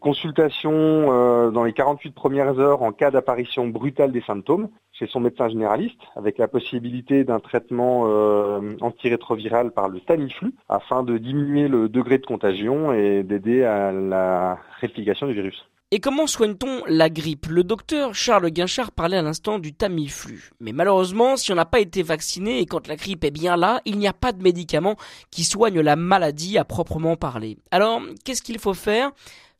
Consultation 0.00 1.50
dans 1.50 1.64
les 1.64 1.72
48 1.72 2.12
premières 2.12 2.58
heures 2.60 2.82
en 2.82 2.92
cas 2.92 3.10
d'apparition 3.10 3.66
brutale 3.66 4.12
des 4.12 4.20
symptômes 4.20 4.68
chez 5.00 5.06
son 5.06 5.20
médecin 5.20 5.48
généraliste, 5.48 5.98
avec 6.14 6.36
la 6.36 6.46
possibilité 6.46 7.24
d'un 7.24 7.40
traitement 7.40 8.04
euh, 8.06 8.76
antirétroviral 8.82 9.72
par 9.72 9.88
le 9.88 9.98
Tamiflu, 10.00 10.52
afin 10.68 11.02
de 11.02 11.16
diminuer 11.16 11.68
le 11.68 11.88
degré 11.88 12.18
de 12.18 12.26
contagion 12.26 12.92
et 12.92 13.22
d'aider 13.22 13.64
à 13.64 13.92
la 13.92 14.58
réplication 14.80 15.26
du 15.26 15.32
virus. 15.32 15.64
Et 15.90 15.98
comment 15.98 16.28
soigne-t-on 16.28 16.84
la 16.86 17.08
grippe? 17.08 17.46
Le 17.46 17.64
docteur 17.64 18.14
Charles 18.14 18.50
Guinchard 18.50 18.92
parlait 18.92 19.16
à 19.16 19.22
l'instant 19.22 19.58
du 19.58 19.72
Tamiflu. 19.72 20.50
Mais 20.60 20.72
malheureusement, 20.72 21.36
si 21.36 21.50
on 21.50 21.56
n'a 21.56 21.64
pas 21.64 21.80
été 21.80 22.04
vacciné 22.04 22.60
et 22.60 22.66
quand 22.66 22.86
la 22.86 22.94
grippe 22.94 23.24
est 23.24 23.32
bien 23.32 23.56
là, 23.56 23.80
il 23.86 23.98
n'y 23.98 24.06
a 24.06 24.12
pas 24.12 24.30
de 24.30 24.40
médicament 24.40 24.94
qui 25.32 25.42
soigne 25.42 25.80
la 25.80 25.96
maladie 25.96 26.58
à 26.58 26.64
proprement 26.64 27.16
parler. 27.16 27.56
Alors, 27.72 28.02
qu'est-ce 28.24 28.42
qu'il 28.42 28.60
faut 28.60 28.74
faire? 28.74 29.10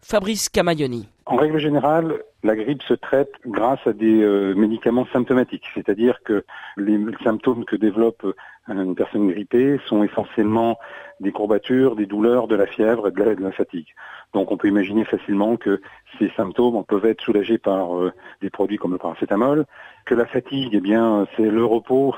Fabrice 0.03 0.49
Camaioni. 0.49 1.09
En 1.27 1.37
règle 1.37 1.59
générale, 1.59 2.23
la 2.43 2.57
grippe 2.57 2.83
se 2.83 2.95
traite 2.95 3.33
grâce 3.47 3.87
à 3.87 3.93
des 3.93 4.23
euh, 4.23 4.55
médicaments 4.55 5.07
symptomatiques, 5.13 5.67
c'est-à-dire 5.75 6.23
que 6.23 6.45
les 6.77 6.99
symptômes 7.23 7.65
que 7.65 7.77
développe 7.77 8.25
euh, 8.25 8.35
une 8.69 8.95
personne 8.95 9.29
grippée 9.29 9.79
sont 9.87 10.03
essentiellement 10.03 10.79
des 11.19 11.33
courbatures, 11.33 11.97
des 11.97 12.07
douleurs, 12.07 12.49
de 12.49 12.57
la 12.57 12.67
fièvre 12.67 13.09
et 13.09 13.11
de 13.11 13.43
la, 13.43 13.53
fatigue. 13.53 13.89
Donc 14.33 14.53
on 14.53 14.57
peut 14.57 14.69
imaginer 14.69 15.05
facilement 15.05 15.57
que 15.57 15.81
ces 16.19 16.31
symptômes 16.37 16.83
peuvent 16.85 17.05
être 17.05 17.21
soulagés 17.21 17.59
par 17.59 17.97
euh, 17.97 18.13
des 18.41 18.49
produits 18.49 18.79
comme 18.79 18.93
le 18.93 18.99
paracétamol, 18.99 19.67
que 20.07 20.15
la 20.15 20.27
fatigue, 20.27 20.75
eh 20.75 20.81
bien, 20.81 21.27
c'est 21.37 21.51
le 21.51 21.65
repos, 21.65 22.15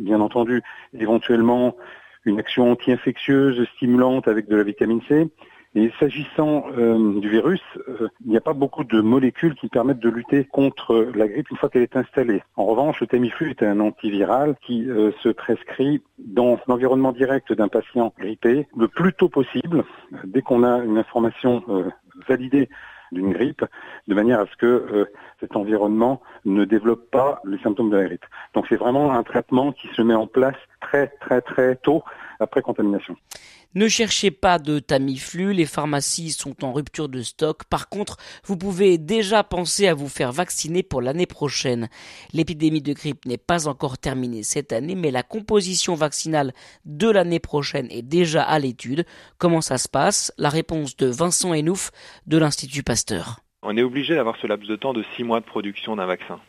bien 0.00 0.20
entendu, 0.20 0.62
éventuellement 0.98 1.76
une 2.24 2.38
action 2.38 2.70
anti-infectieuse 2.70 3.66
stimulante 3.76 4.26
avec 4.26 4.48
de 4.48 4.56
la 4.56 4.62
vitamine 4.62 5.00
C, 5.08 5.28
et 5.74 5.92
s'agissant 6.00 6.64
euh, 6.76 7.20
du 7.20 7.28
virus, 7.28 7.62
euh, 7.88 8.08
il 8.24 8.30
n'y 8.30 8.36
a 8.36 8.40
pas 8.40 8.54
beaucoup 8.54 8.82
de 8.82 9.00
molécules 9.00 9.54
qui 9.54 9.68
permettent 9.68 10.00
de 10.00 10.08
lutter 10.08 10.44
contre 10.44 11.12
la 11.14 11.28
grippe 11.28 11.48
une 11.50 11.56
fois 11.56 11.68
qu'elle 11.68 11.82
est 11.82 11.96
installée. 11.96 12.42
En 12.56 12.64
revanche, 12.64 13.00
le 13.00 13.06
Tamiflu 13.06 13.50
est 13.50 13.62
un 13.62 13.78
antiviral 13.78 14.56
qui 14.66 14.90
euh, 14.90 15.12
se 15.22 15.28
prescrit 15.28 16.02
dans 16.18 16.58
l'environnement 16.66 17.12
direct 17.12 17.52
d'un 17.52 17.68
patient 17.68 18.12
grippé 18.18 18.66
le 18.76 18.88
plus 18.88 19.12
tôt 19.12 19.28
possible, 19.28 19.84
dès 20.24 20.42
qu'on 20.42 20.64
a 20.64 20.78
une 20.78 20.98
information 20.98 21.62
validée 22.28 22.68
d'une 23.12 23.32
grippe, 23.32 23.64
de 24.06 24.14
manière 24.14 24.40
à 24.40 24.46
ce 24.46 24.56
que 24.56 25.08
cet 25.40 25.56
environnement 25.56 26.20
ne 26.44 26.64
développe 26.64 27.10
pas 27.10 27.40
les 27.44 27.58
symptômes 27.58 27.90
de 27.90 27.96
la 27.96 28.04
grippe. 28.04 28.26
Donc 28.54 28.66
c'est 28.68 28.76
vraiment 28.76 29.12
un 29.12 29.22
traitement 29.22 29.72
qui 29.72 29.88
se 29.88 30.02
met 30.02 30.14
en 30.14 30.26
place 30.26 30.56
très 30.80 31.08
très 31.20 31.40
très 31.40 31.76
tôt 31.76 32.02
après 32.40 32.62
contamination. 32.62 33.16
Ne 33.74 33.86
cherchez 33.86 34.32
pas 34.32 34.58
de 34.58 34.80
Tamiflu, 34.80 35.52
les 35.52 35.66
pharmacies 35.66 36.30
sont 36.30 36.64
en 36.64 36.72
rupture 36.72 37.08
de 37.08 37.22
stock. 37.22 37.64
Par 37.64 37.88
contre, 37.88 38.16
vous 38.44 38.56
pouvez 38.56 38.98
déjà 38.98 39.44
penser 39.44 39.86
à 39.86 39.94
vous 39.94 40.08
faire 40.08 40.32
vacciner 40.32 40.82
pour 40.82 41.00
l'année 41.00 41.26
prochaine. 41.26 41.88
L'épidémie 42.32 42.82
de 42.82 42.92
grippe 42.92 43.26
n'est 43.26 43.38
pas 43.38 43.68
encore 43.68 43.98
terminée 43.98 44.42
cette 44.42 44.72
année, 44.72 44.96
mais 44.96 45.12
la 45.12 45.22
composition 45.22 45.94
vaccinale 45.94 46.52
de 46.84 47.08
l'année 47.08 47.38
prochaine 47.38 47.86
est 47.90 48.02
déjà 48.02 48.42
à 48.42 48.58
l'étude. 48.58 49.04
Comment 49.38 49.60
ça 49.60 49.78
se 49.78 49.88
passe? 49.88 50.32
La 50.36 50.48
réponse 50.48 50.96
de 50.96 51.06
Vincent 51.06 51.54
Enouf 51.54 51.92
de 52.26 52.38
l'Institut 52.38 52.82
Pasteur. 52.82 53.38
On 53.62 53.76
est 53.76 53.82
obligé 53.82 54.16
d'avoir 54.16 54.36
ce 54.36 54.48
laps 54.48 54.68
de 54.68 54.74
temps 54.74 54.94
de 54.94 55.04
six 55.14 55.22
mois 55.22 55.38
de 55.38 55.44
production 55.44 55.94
d'un 55.94 56.06
vaccin 56.06 56.40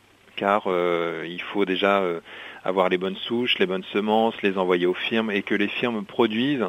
car 0.42 0.64
euh, 0.66 1.24
il 1.28 1.42
faut 1.42 1.66
déjà 1.66 2.02
euh, 2.02 2.20
avoir 2.64 2.90
les 2.90 2.98
bonnes 2.98 3.16
souches, 3.16 3.58
les 3.60 3.66
bonnes 3.66 3.84
semences, 3.92 4.42
les 4.42 4.58
envoyer 4.58 4.86
aux 4.86 4.94
firmes 4.94 5.32
et 5.32 5.42
que 5.42 5.56
les 5.56 5.68
firmes 5.68 6.06
produisent. 6.06 6.66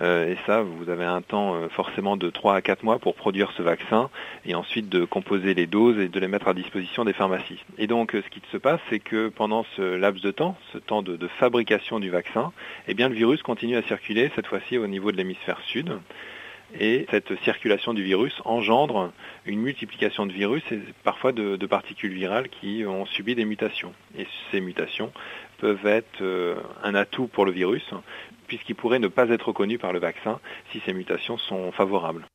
Euh, 0.00 0.32
et 0.32 0.36
ça, 0.46 0.62
vous 0.62 0.90
avez 0.90 1.04
un 1.04 1.22
temps 1.22 1.68
forcément 1.70 2.16
de 2.16 2.30
3 2.30 2.56
à 2.56 2.62
4 2.62 2.82
mois 2.82 2.98
pour 2.98 3.14
produire 3.14 3.52
ce 3.56 3.62
vaccin 3.62 4.10
et 4.44 4.54
ensuite 4.54 4.88
de 4.88 5.04
composer 5.04 5.54
les 5.54 5.66
doses 5.66 5.98
et 5.98 6.08
de 6.08 6.20
les 6.20 6.28
mettre 6.28 6.48
à 6.48 6.54
disposition 6.54 7.04
des 7.04 7.12
pharmacies. 7.12 7.62
Et 7.78 7.86
donc 7.86 8.12
ce 8.12 8.28
qui 8.30 8.40
se 8.50 8.56
passe, 8.56 8.80
c'est 8.90 9.00
que 9.00 9.28
pendant 9.28 9.64
ce 9.76 9.82
laps 9.82 10.22
de 10.22 10.30
temps, 10.30 10.56
ce 10.72 10.78
temps 10.78 11.02
de, 11.02 11.16
de 11.16 11.28
fabrication 11.28 12.00
du 12.00 12.10
vaccin, 12.10 12.52
eh 12.86 12.94
bien 12.94 13.08
le 13.08 13.14
virus 13.14 13.42
continue 13.42 13.76
à 13.76 13.82
circuler, 13.82 14.30
cette 14.34 14.46
fois-ci 14.46 14.78
au 14.78 14.86
niveau 14.86 15.12
de 15.12 15.16
l'hémisphère 15.16 15.60
sud. 15.66 15.98
Et 16.78 17.06
cette 17.10 17.34
circulation 17.44 17.94
du 17.94 18.02
virus 18.02 18.34
engendre 18.44 19.12
une 19.46 19.60
multiplication 19.60 20.26
de 20.26 20.32
virus 20.32 20.62
et 20.70 20.80
parfois 21.02 21.32
de, 21.32 21.56
particules 21.66 22.12
virales 22.12 22.48
qui 22.48 22.84
ont 22.86 23.06
subi 23.06 23.34
des 23.34 23.44
mutations. 23.44 23.92
Et 24.18 24.26
ces 24.50 24.60
mutations 24.60 25.12
peuvent 25.58 25.86
être 25.86 26.20
euh, 26.20 26.56
un 26.82 26.94
atout 26.94 27.26
pour 27.26 27.46
le 27.46 27.52
virus, 27.52 27.84
puisqu'il 28.46 28.74
pourrait 28.74 28.98
ne 28.98 29.08
pas 29.08 29.28
être 29.30 29.48
reconnu 29.48 29.78
par 29.78 29.92
le 29.92 29.98
vaccin 29.98 30.40
si 30.70 30.80
ces 30.84 30.92
mutations 30.92 31.38
sont 31.38 31.72
favorables. 31.72 32.26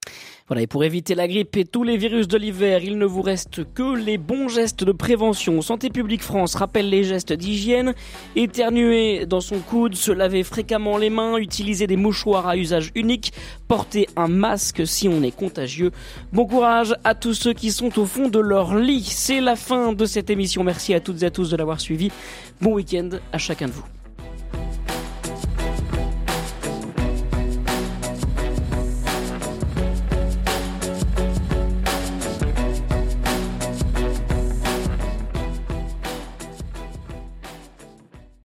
Voilà, 0.47 0.63
et 0.63 0.67
pour 0.67 0.83
éviter 0.83 1.15
la 1.15 1.29
grippe 1.29 1.55
et 1.55 1.63
tous 1.63 1.83
les 1.83 1.95
virus 1.95 2.27
de 2.27 2.37
l'hiver, 2.37 2.83
il 2.83 2.97
ne 2.97 3.05
vous 3.05 3.21
reste 3.21 3.63
que 3.73 3.95
les 3.95 4.17
bons 4.17 4.49
gestes 4.49 4.83
de 4.83 4.91
prévention. 4.91 5.61
Santé 5.61 5.89
publique 5.89 6.21
France 6.21 6.55
rappelle 6.55 6.89
les 6.89 7.05
gestes 7.05 7.31
d'hygiène, 7.31 7.93
éternuer 8.35 9.25
dans 9.25 9.39
son 9.39 9.59
coude, 9.59 9.95
se 9.95 10.11
laver 10.11 10.43
fréquemment 10.43 10.97
les 10.97 11.09
mains, 11.09 11.37
utiliser 11.37 11.87
des 11.87 11.95
mouchoirs 11.95 12.45
à 12.45 12.57
usage 12.57 12.91
unique, 12.93 13.31
porter 13.69 14.09
un 14.17 14.27
masque 14.27 14.85
si 14.85 15.07
on 15.07 15.23
est 15.23 15.31
contagieux. 15.35 15.91
Bon 16.33 16.45
courage 16.45 16.93
à 17.05 17.15
tous 17.15 17.33
ceux 17.33 17.53
qui 17.53 17.71
sont 17.71 17.97
au 17.97 18.05
fond 18.05 18.27
de 18.27 18.39
leur 18.39 18.75
lit. 18.75 19.05
C'est 19.05 19.39
la 19.39 19.55
fin 19.55 19.93
de 19.93 20.05
cette 20.05 20.29
émission. 20.29 20.65
Merci 20.65 20.93
à 20.93 20.99
toutes 20.99 21.23
et 21.23 21.27
à 21.27 21.31
tous 21.31 21.51
de 21.51 21.55
l'avoir 21.55 21.79
suivi. 21.79 22.11
Bon 22.59 22.73
week-end 22.73 23.11
à 23.31 23.37
chacun 23.37 23.67
de 23.67 23.71
vous. 23.71 24.02